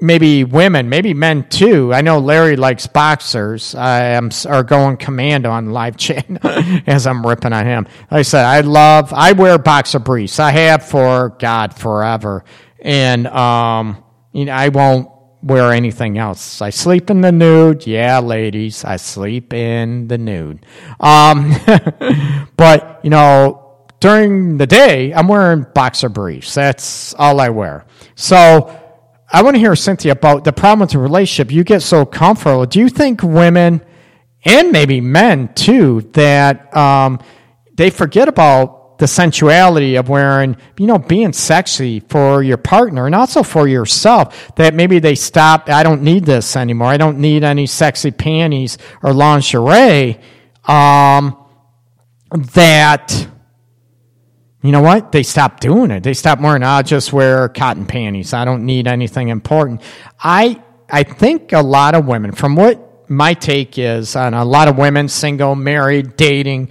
[0.00, 1.92] maybe women, maybe men too.
[1.92, 3.74] I know Larry likes boxers.
[3.74, 6.26] I am are going commando on live chat
[6.86, 7.86] as I'm ripping on him.
[8.10, 9.12] Like I said, I love.
[9.12, 10.38] I wear boxer briefs.
[10.38, 12.44] I have for God forever,
[12.80, 15.10] and um, you know, I won't
[15.42, 16.60] wear anything else.
[16.60, 17.86] I sleep in the nude.
[17.86, 20.64] Yeah, ladies, I sleep in the nude.
[21.00, 21.54] Um,
[22.56, 26.54] but you know, during the day, I'm wearing boxer briefs.
[26.54, 27.86] That's all I wear.
[28.14, 28.84] So.
[29.30, 31.52] I want to hear Cynthia about the problem with the relationship.
[31.52, 32.64] You get so comfortable.
[32.64, 33.82] Do you think women
[34.44, 37.20] and maybe men too that um,
[37.74, 43.14] they forget about the sensuality of wearing, you know, being sexy for your partner and
[43.14, 44.54] also for yourself?
[44.56, 45.68] That maybe they stop.
[45.68, 46.88] I don't need this anymore.
[46.88, 50.18] I don't need any sexy panties or lingerie.
[50.64, 51.36] Um,
[52.30, 53.28] that
[54.62, 55.12] you know what?
[55.12, 56.02] They stopped doing it.
[56.02, 56.62] They stopped wearing.
[56.62, 58.32] I'll just wear cotton panties.
[58.32, 59.82] I don't need anything important.
[60.20, 64.68] I I think a lot of women, from what my take is on a lot
[64.68, 66.70] of women, single, married, dating,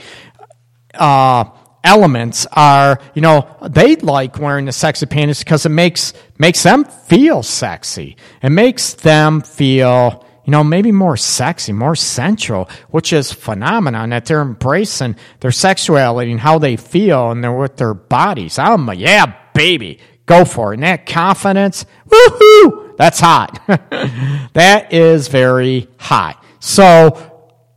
[0.94, 1.46] uh,
[1.84, 6.84] elements are, you know, they like wearing the sexy panties because it makes makes them
[6.84, 8.18] feel sexy.
[8.44, 14.26] It makes them feel you know, maybe more sexy, more sensual, which is phenomenon that
[14.26, 18.58] they're embracing their sexuality and how they feel and they're with their bodies.
[18.58, 20.78] I'm a, yeah, baby, go for it.
[20.78, 23.62] And that confidence, woohoo, that's hot.
[24.54, 26.42] that is very hot.
[26.60, 26.84] So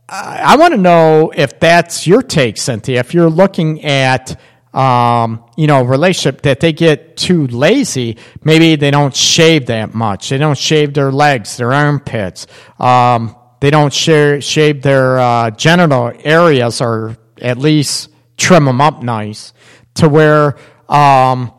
[0.07, 3.01] uh, I I want to know if that's your take, Cynthia.
[3.01, 4.39] If you're looking at
[4.73, 8.17] um, you know, relationship that they get too lazy.
[8.43, 10.29] Maybe they don't shave that much.
[10.29, 12.47] They don't shave their legs, their armpits.
[12.79, 19.03] Um, they don't share, shave their uh, genital areas, or at least trim them up
[19.03, 19.53] nice
[19.95, 20.57] to where
[20.89, 21.53] um,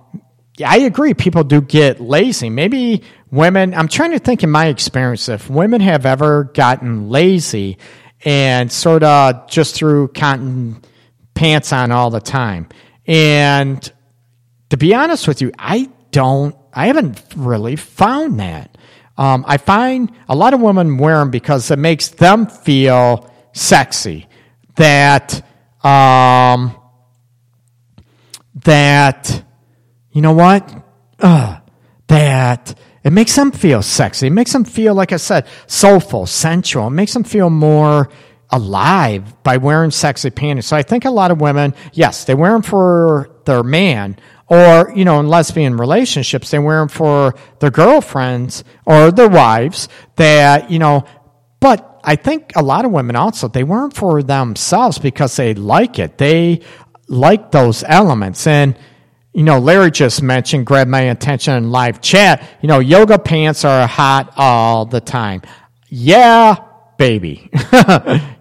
[0.65, 1.15] I agree.
[1.15, 2.51] People do get lazy.
[2.51, 7.79] Maybe women, I'm trying to think in my experience if women have ever gotten lazy
[8.25, 10.83] and sort of just threw cotton
[11.35, 12.69] pants on all the time.
[13.07, 13.93] And
[14.71, 18.77] to be honest with you, I don't, I haven't really found that.
[19.19, 24.27] Um, I find a lot of women wear them because it makes them feel sexy.
[24.77, 25.45] That,
[25.85, 26.75] um,
[28.65, 29.45] that,
[30.13, 30.73] you know what?
[31.19, 31.59] Uh,
[32.07, 32.75] that
[33.05, 34.29] it makes them feel sexy.
[34.29, 36.87] It makes them feel, like I said, soulful, sensual.
[36.87, 38.09] It makes them feel more
[38.53, 40.67] alive by wearing sexy panties.
[40.67, 44.17] So I think a lot of women, yes, they wear them for their man,
[44.47, 49.89] or you know, in lesbian relationships, they wear them for their girlfriends or their wives.
[50.17, 51.05] That you know,
[51.61, 55.55] but I think a lot of women also they wear them for themselves because they
[55.55, 56.19] like it.
[56.19, 56.61] They
[57.09, 58.77] like those elements and
[59.35, 62.47] you know, Larry just mentioned, grabbed my attention in live chat.
[62.61, 65.41] You know, yoga pants are hot all the time.
[65.89, 66.57] Yeah,
[67.03, 67.51] baby.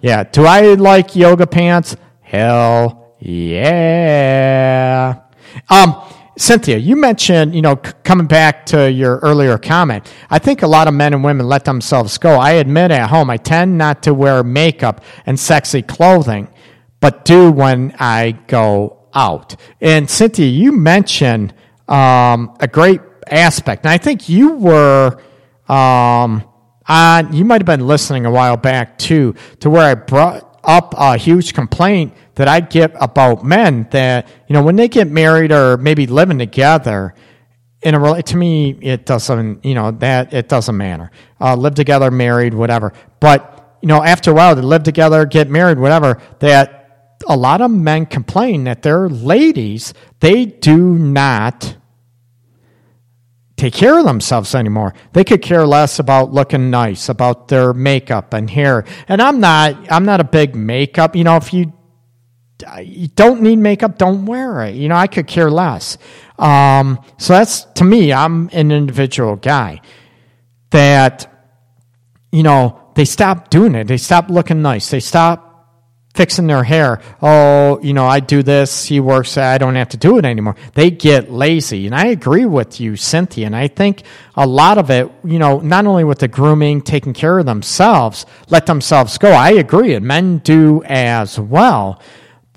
[0.02, 0.24] yeah.
[0.32, 1.96] Do I like yoga pants?
[2.20, 5.20] Hell yeah.
[5.68, 6.00] Um,
[6.38, 10.68] Cynthia, you mentioned, you know, c- coming back to your earlier comment, I think a
[10.68, 12.40] lot of men and women let themselves go.
[12.40, 16.48] I admit at home, I tend not to wear makeup and sexy clothing,
[17.00, 19.56] but do when I go out.
[19.82, 21.56] And Cynthia, you mentioned
[21.88, 25.20] um, a great aspect, and I think you were
[25.68, 26.44] um,
[26.88, 27.34] on.
[27.34, 31.18] You might have been listening a while back too, to where I brought up a
[31.18, 35.78] huge complaint that I get about men that you know when they get married or
[35.78, 37.14] maybe living together.
[37.84, 39.66] In a to me, it doesn't.
[39.66, 41.10] You know that it doesn't matter.
[41.40, 42.94] Uh, live together, married, whatever.
[43.20, 46.22] But you know, after a while, they live together, get married, whatever.
[46.40, 51.76] That a lot of men complain that their ladies they do not
[53.62, 54.92] take care of themselves anymore.
[55.14, 58.86] They could care less about looking nice, about their makeup and hair.
[59.08, 61.72] And I'm not I'm not a big makeup, you know, if you
[62.82, 64.76] you don't need makeup, don't wear it.
[64.76, 65.98] You know, I could care less.
[66.38, 69.82] Um, so that's to me, I'm an individual guy
[70.72, 71.28] that
[72.32, 73.88] you know, they stop doing it.
[73.88, 74.90] They stop looking nice.
[74.90, 75.51] They stop
[76.14, 77.02] fixing their hair.
[77.22, 78.86] Oh, you know, I do this.
[78.86, 79.38] He works.
[79.38, 80.56] I don't have to do it anymore.
[80.74, 81.86] They get lazy.
[81.86, 83.46] And I agree with you, Cynthia.
[83.46, 84.04] And I think
[84.36, 88.26] a lot of it, you know, not only with the grooming, taking care of themselves,
[88.50, 89.32] let themselves go.
[89.32, 89.94] I agree.
[89.94, 92.02] And men do as well.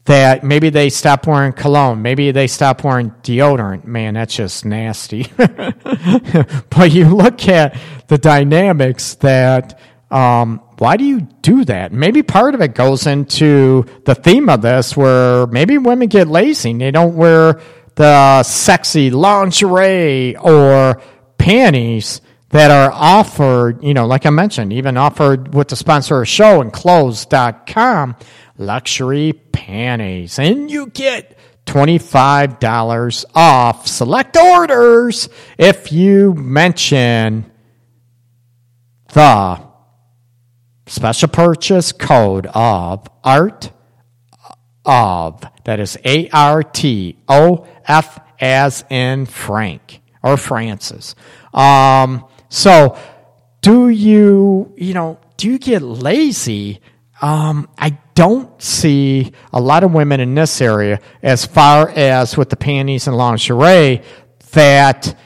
[0.06, 2.02] That maybe they stop wearing cologne.
[2.02, 3.86] Maybe they stop wearing deodorant.
[3.86, 5.26] Man, that's just nasty.
[5.36, 7.78] but you look at
[8.09, 11.92] the dynamics that um, why do you do that?
[11.92, 16.70] Maybe part of it goes into the theme of this where maybe women get lazy.
[16.70, 17.60] and They don't wear
[17.94, 21.01] the sexy lingerie or
[21.38, 22.20] panties
[22.51, 26.60] that are offered, you know, like I mentioned, even offered with the sponsor of show
[26.60, 28.16] Enclosed.com,
[28.59, 30.38] luxury panties.
[30.38, 35.28] And you get $25 off select orders
[35.59, 37.51] if you mention
[39.12, 39.60] the
[40.86, 43.70] special purchase code of art
[44.85, 51.15] of that is A R T O F as in Frank or Francis.
[51.52, 52.98] Um, so
[53.61, 56.81] do you you know do you get lazy?
[57.23, 62.51] Um, I don't see a lot of women in this area as far as with
[62.51, 64.02] the panties and lingerie
[64.52, 65.16] that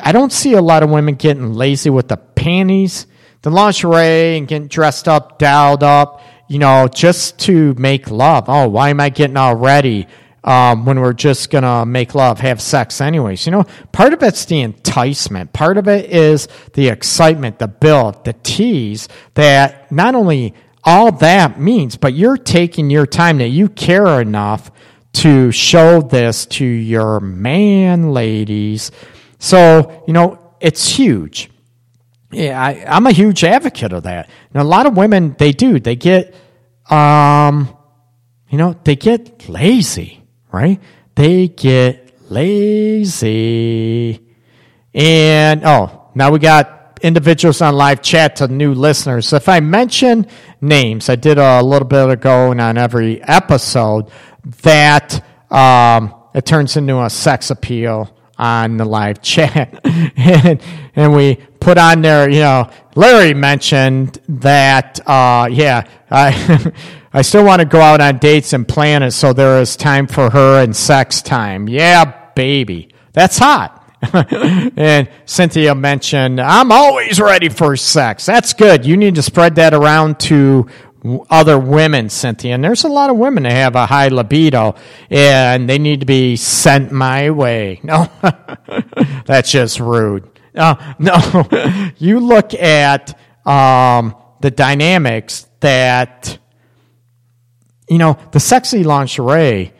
[0.00, 3.06] I don't see a lot of women getting lazy with the panties
[3.42, 8.44] the lingerie and getting dressed up, dialed up, you know, just to make love.
[8.48, 10.06] Oh, why am I getting all ready
[10.44, 13.46] um, when we're just going to make love, have sex anyways?
[13.46, 15.52] You know, part of it's the enticement.
[15.52, 20.54] Part of it is the excitement, the build, the tease that not only
[20.84, 24.70] all that means, but you're taking your time that you care enough
[25.12, 28.90] to show this to your man, ladies.
[29.38, 31.50] So, you know, it's huge.
[32.30, 34.28] Yeah, I, I'm a huge advocate of that.
[34.52, 35.80] And a lot of women, they do.
[35.80, 36.34] They get,
[36.90, 37.74] um,
[38.50, 40.22] you know, they get lazy,
[40.52, 40.80] right?
[41.14, 44.20] They get lazy.
[44.92, 49.32] And, oh, now we got individuals on live chat to new listeners.
[49.32, 50.26] If I mention
[50.60, 54.10] names, I did a little bit ago and on every episode,
[54.62, 59.80] that um, it turns into a sex appeal on the live chat.
[59.84, 60.60] and,
[60.94, 61.38] and we
[61.68, 66.72] put on there, you know, Larry mentioned that, uh, yeah, I,
[67.12, 70.06] I still want to go out on dates and plan it so there is time
[70.06, 71.68] for her and sex time.
[71.68, 72.88] Yeah, baby.
[73.12, 73.74] That's hot.
[74.78, 78.24] and Cynthia mentioned, I'm always ready for sex.
[78.24, 78.86] That's good.
[78.86, 80.68] You need to spread that around to
[81.28, 82.54] other women, Cynthia.
[82.54, 84.74] And there's a lot of women that have a high libido
[85.10, 87.82] and they need to be sent my way.
[87.88, 88.10] No,
[89.26, 90.37] that's just rude.
[90.58, 96.38] Uh, no, you look at um, the dynamics that,
[97.88, 99.72] you know, the sexy lingerie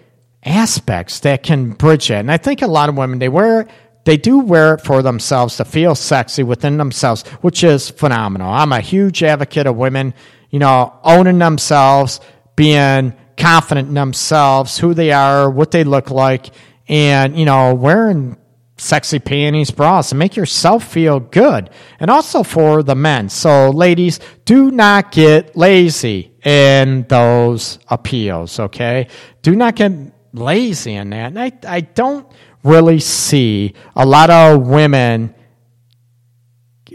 [0.45, 2.15] aspects that can bridge it.
[2.15, 3.67] And I think a lot of women, they wear
[4.09, 8.51] they do wear it for themselves to feel sexy within themselves, which is phenomenal.
[8.51, 10.15] I'm a huge advocate of women,
[10.49, 12.19] you know, owning themselves,
[12.57, 16.47] being confident in themselves, who they are, what they look like,
[16.89, 18.38] and, you know, wearing
[18.79, 21.69] sexy panties, bras, and make yourself feel good.
[22.01, 23.29] And also for the men.
[23.29, 29.09] So, ladies, do not get lazy in those appeals, okay?
[29.43, 29.93] Do not get
[30.33, 31.27] lazy in that.
[31.27, 32.27] And I, I don't
[32.63, 35.35] really see a lot of women.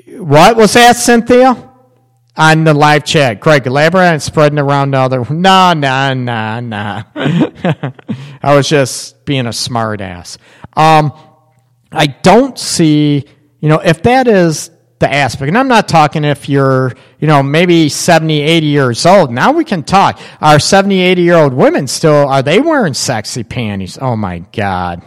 [0.08, 1.70] What was that, Cynthia?
[2.36, 5.24] On the live chat, Greg, elaborate on spreading around the other.
[5.32, 7.04] No, no, no, no.
[8.42, 10.40] I was just being a smart ass.
[10.76, 11.14] Um,
[11.94, 13.26] I don't see,
[13.60, 17.44] you know, if that is the aspect, and I'm not talking if you're, you know,
[17.44, 19.32] maybe 70, 80 years old.
[19.32, 20.20] Now we can talk.
[20.42, 23.98] Are 70, 80 year old women still, are they wearing sexy panties?
[24.02, 25.04] Oh my God.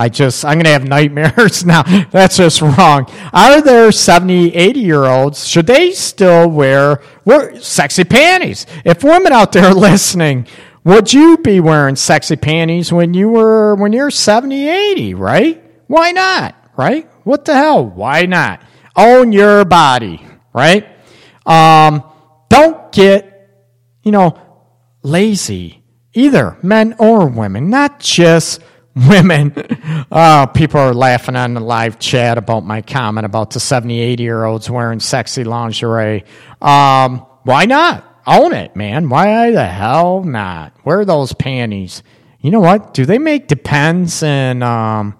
[0.00, 1.82] I just, I'm going to have nightmares now.
[2.10, 3.10] That's just wrong.
[3.32, 8.66] Are there 70, 80 year olds, should they still wear, wear sexy panties?
[8.84, 10.46] If women out there listening,
[10.84, 15.67] would you be wearing sexy panties when you were, when you're 70, 80, right?
[15.88, 17.10] Why not, right?
[17.24, 17.84] What the hell?
[17.84, 18.62] Why not?
[18.94, 20.86] Own your body, right?
[21.44, 22.04] Um,
[22.48, 23.50] don't get,
[24.02, 24.38] you know,
[25.02, 25.82] lazy,
[26.14, 28.60] either men or women, not just
[28.94, 29.52] women.
[30.10, 34.22] Uh, people are laughing on the live chat about my comment about the 70, 80
[34.22, 36.24] year olds wearing sexy lingerie.
[36.60, 38.04] Um, why not?
[38.26, 39.08] Own it, man.
[39.08, 40.74] Why the hell not?
[40.84, 42.02] Wear those panties.
[42.40, 42.92] You know what?
[42.92, 45.18] Do they make Depends and um,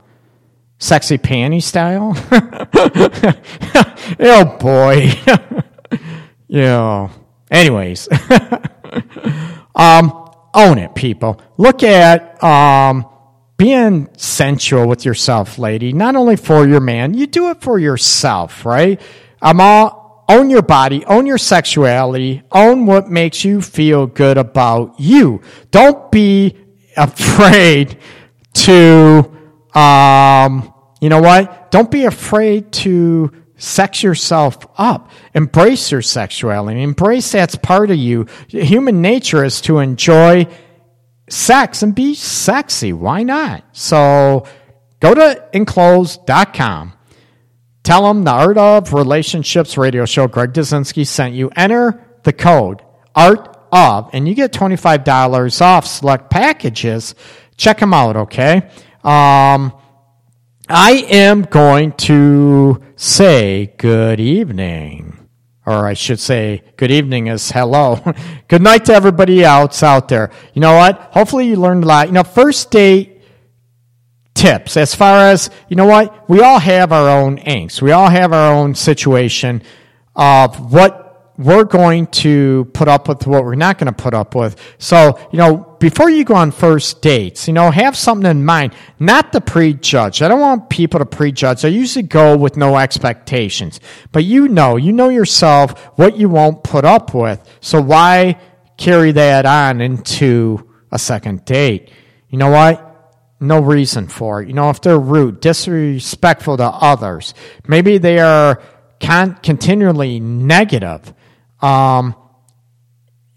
[0.78, 2.14] sexy panty style?
[4.20, 5.10] oh boy.
[6.48, 7.10] yeah.
[7.50, 8.08] Anyways,
[9.74, 11.40] um, own it, people.
[11.56, 13.06] Look at um,
[13.56, 15.92] being sensual with yourself, lady.
[15.92, 19.00] Not only for your man, you do it for yourself, right?
[19.40, 25.00] I'm all own your body, own your sexuality, own what makes you feel good about
[25.00, 25.40] you.
[25.70, 26.54] Don't be
[26.96, 27.98] afraid
[28.52, 29.37] to
[29.74, 31.70] um, you know what?
[31.70, 35.10] Don't be afraid to sex yourself up.
[35.34, 36.82] Embrace your sexuality.
[36.82, 38.26] Embrace that's part of you.
[38.48, 40.46] Human nature is to enjoy
[41.28, 42.92] sex and be sexy.
[42.92, 43.64] Why not?
[43.72, 44.46] So
[45.00, 46.94] go to enclosed.com.
[47.82, 51.50] Tell them the Art of Relationships radio show, Greg Dazinski sent you.
[51.56, 52.82] Enter the code
[53.14, 57.14] Art of, and you get $25 off select packages.
[57.56, 58.70] Check them out, okay?
[59.04, 59.72] Um,
[60.68, 65.28] I am going to say good evening.
[65.64, 68.00] Or I should say, good evening is hello.
[68.48, 70.30] good night to everybody else out there.
[70.54, 70.98] You know what?
[71.12, 72.06] Hopefully you learned a lot.
[72.06, 73.22] You know, first date
[74.34, 76.28] tips as far as, you know what?
[76.28, 77.82] We all have our own angst.
[77.82, 79.62] We all have our own situation
[80.16, 81.07] of what
[81.38, 84.60] we're going to put up with what we're not going to put up with.
[84.78, 88.74] So, you know, before you go on first dates, you know, have something in mind,
[88.98, 90.20] not to prejudge.
[90.20, 91.64] I don't want people to prejudge.
[91.64, 93.78] I usually go with no expectations,
[94.10, 97.40] but you know, you know yourself what you won't put up with.
[97.60, 98.40] So why
[98.76, 101.90] carry that on into a second date?
[102.30, 102.84] You know what?
[103.38, 104.48] No reason for it.
[104.48, 107.32] You know, if they're rude, disrespectful to others,
[107.68, 108.60] maybe they are
[109.00, 111.14] con- continually negative
[111.60, 112.14] um,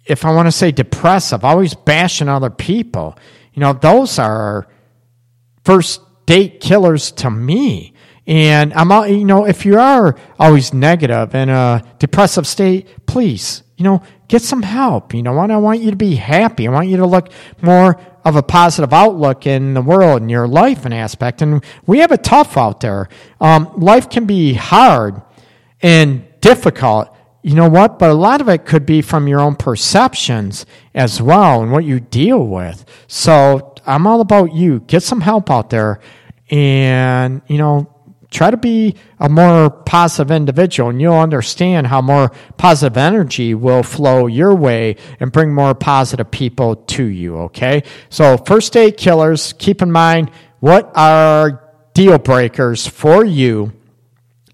[0.05, 3.17] if I want to say depressive, always bashing other people,
[3.53, 4.67] you know, those are
[5.63, 7.93] first date killers to me.
[8.27, 13.83] And I'm, you know, if you are always negative in a depressive state, please, you
[13.83, 15.13] know, get some help.
[15.13, 15.37] You know?
[15.37, 16.67] I want you to be happy.
[16.67, 17.31] I want you to look
[17.61, 21.41] more of a positive outlook in the world and your life and aspect.
[21.41, 23.09] And we have it tough out there.
[23.39, 25.21] Um, life can be hard
[25.81, 27.10] and difficult
[27.43, 27.97] you know what?
[27.99, 31.83] But a lot of it could be from your own perceptions as well and what
[31.83, 32.85] you deal with.
[33.07, 34.81] So I'm all about you.
[34.81, 35.99] Get some help out there
[36.49, 37.87] and, you know,
[38.29, 43.83] try to be a more positive individual and you'll understand how more positive energy will
[43.83, 47.83] flow your way and bring more positive people to you, okay?
[48.09, 51.61] So first date killers, keep in mind what are
[51.93, 53.73] deal breakers for you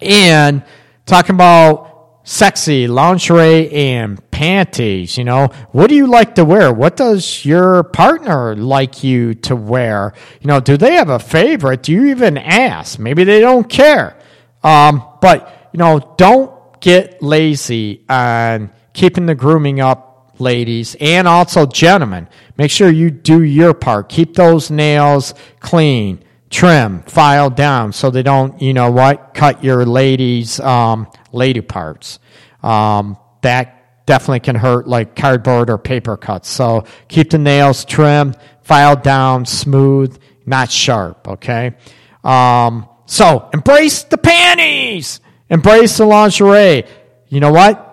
[0.02, 0.64] and
[1.06, 1.97] talking about
[2.28, 5.18] sexy lingerie and panties.
[5.18, 6.74] You know, what do you like to wear?
[6.74, 10.14] What does your partner like you to wear?
[10.42, 11.84] You know, do they have a favorite?
[11.84, 13.00] Do you even ask?
[13.00, 14.18] Maybe they don't care.
[14.62, 16.52] Um, but, you know, don't
[16.82, 22.28] get lazy on keeping the grooming up, ladies, and also gentlemen.
[22.58, 24.10] Make sure you do your part.
[24.10, 29.86] Keep those nails clean trim, file down so they don't, you know what, cut your
[29.86, 32.20] ladies' um, lady parts.
[32.64, 36.50] Um, that definitely can hurt like cardboard or paper cuts.
[36.50, 41.76] So keep the nails trimmed, filed down, smooth, not sharp, okay?
[42.24, 45.20] Um, so embrace the panties,
[45.50, 46.84] embrace the lingerie.
[47.28, 47.84] You know what?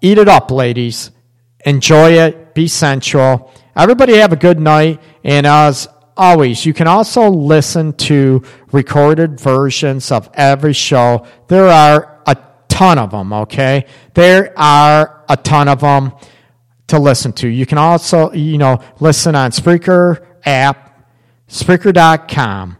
[0.00, 1.10] Eat it up, ladies.
[1.64, 2.54] Enjoy it.
[2.54, 3.52] Be sensual.
[3.76, 5.00] Everybody have a good night.
[5.24, 8.42] And as always, you can also listen to
[8.72, 11.26] recorded versions of every show.
[11.48, 12.36] There are a
[12.68, 13.86] ton of them, okay?
[14.14, 16.12] There are a ton of them
[16.88, 17.48] to listen to.
[17.48, 21.08] You can also, you know, listen on Spreaker app,
[21.48, 22.76] Spreaker.com,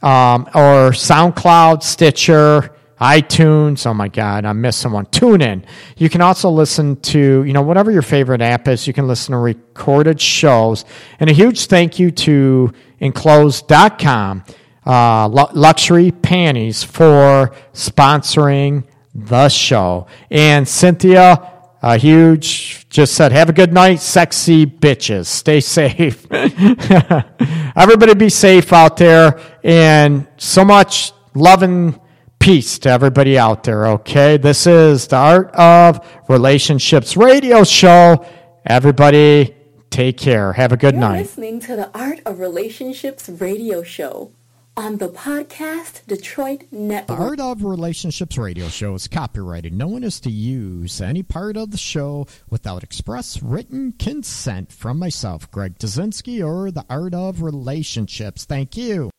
[0.00, 3.86] um, or SoundCloud, Stitcher, iTunes.
[3.86, 5.06] Oh my God, I'm someone.
[5.06, 5.64] Tune in.
[5.96, 9.32] You can also listen to, you know, whatever your favorite app is, you can listen
[9.32, 10.84] to recorded shows.
[11.20, 14.44] And a huge thank you to enclosed.com,
[14.84, 18.84] uh, Lu- Luxury Panties, for sponsoring
[19.14, 20.06] the show.
[20.30, 25.26] And Cynthia, a huge, just said, have a good night, sexy bitches.
[25.26, 26.26] Stay safe.
[27.76, 29.40] Everybody be safe out there.
[29.62, 32.00] And so much love and
[32.38, 34.36] peace to everybody out there, okay?
[34.36, 38.24] This is the Art of Relationships radio show.
[38.64, 39.54] Everybody
[39.90, 40.52] take care.
[40.52, 41.18] Have a good You're night.
[41.20, 44.32] listening to the Art of Relationships radio show
[44.76, 47.18] on the Podcast Detroit Network.
[47.18, 49.72] The Art of Relationships radio show is copyrighted.
[49.74, 54.98] No one is to use any part of the show without express written consent from
[54.98, 58.44] myself, Greg Dzinski, or The Art of Relationships.
[58.44, 59.10] Thank you.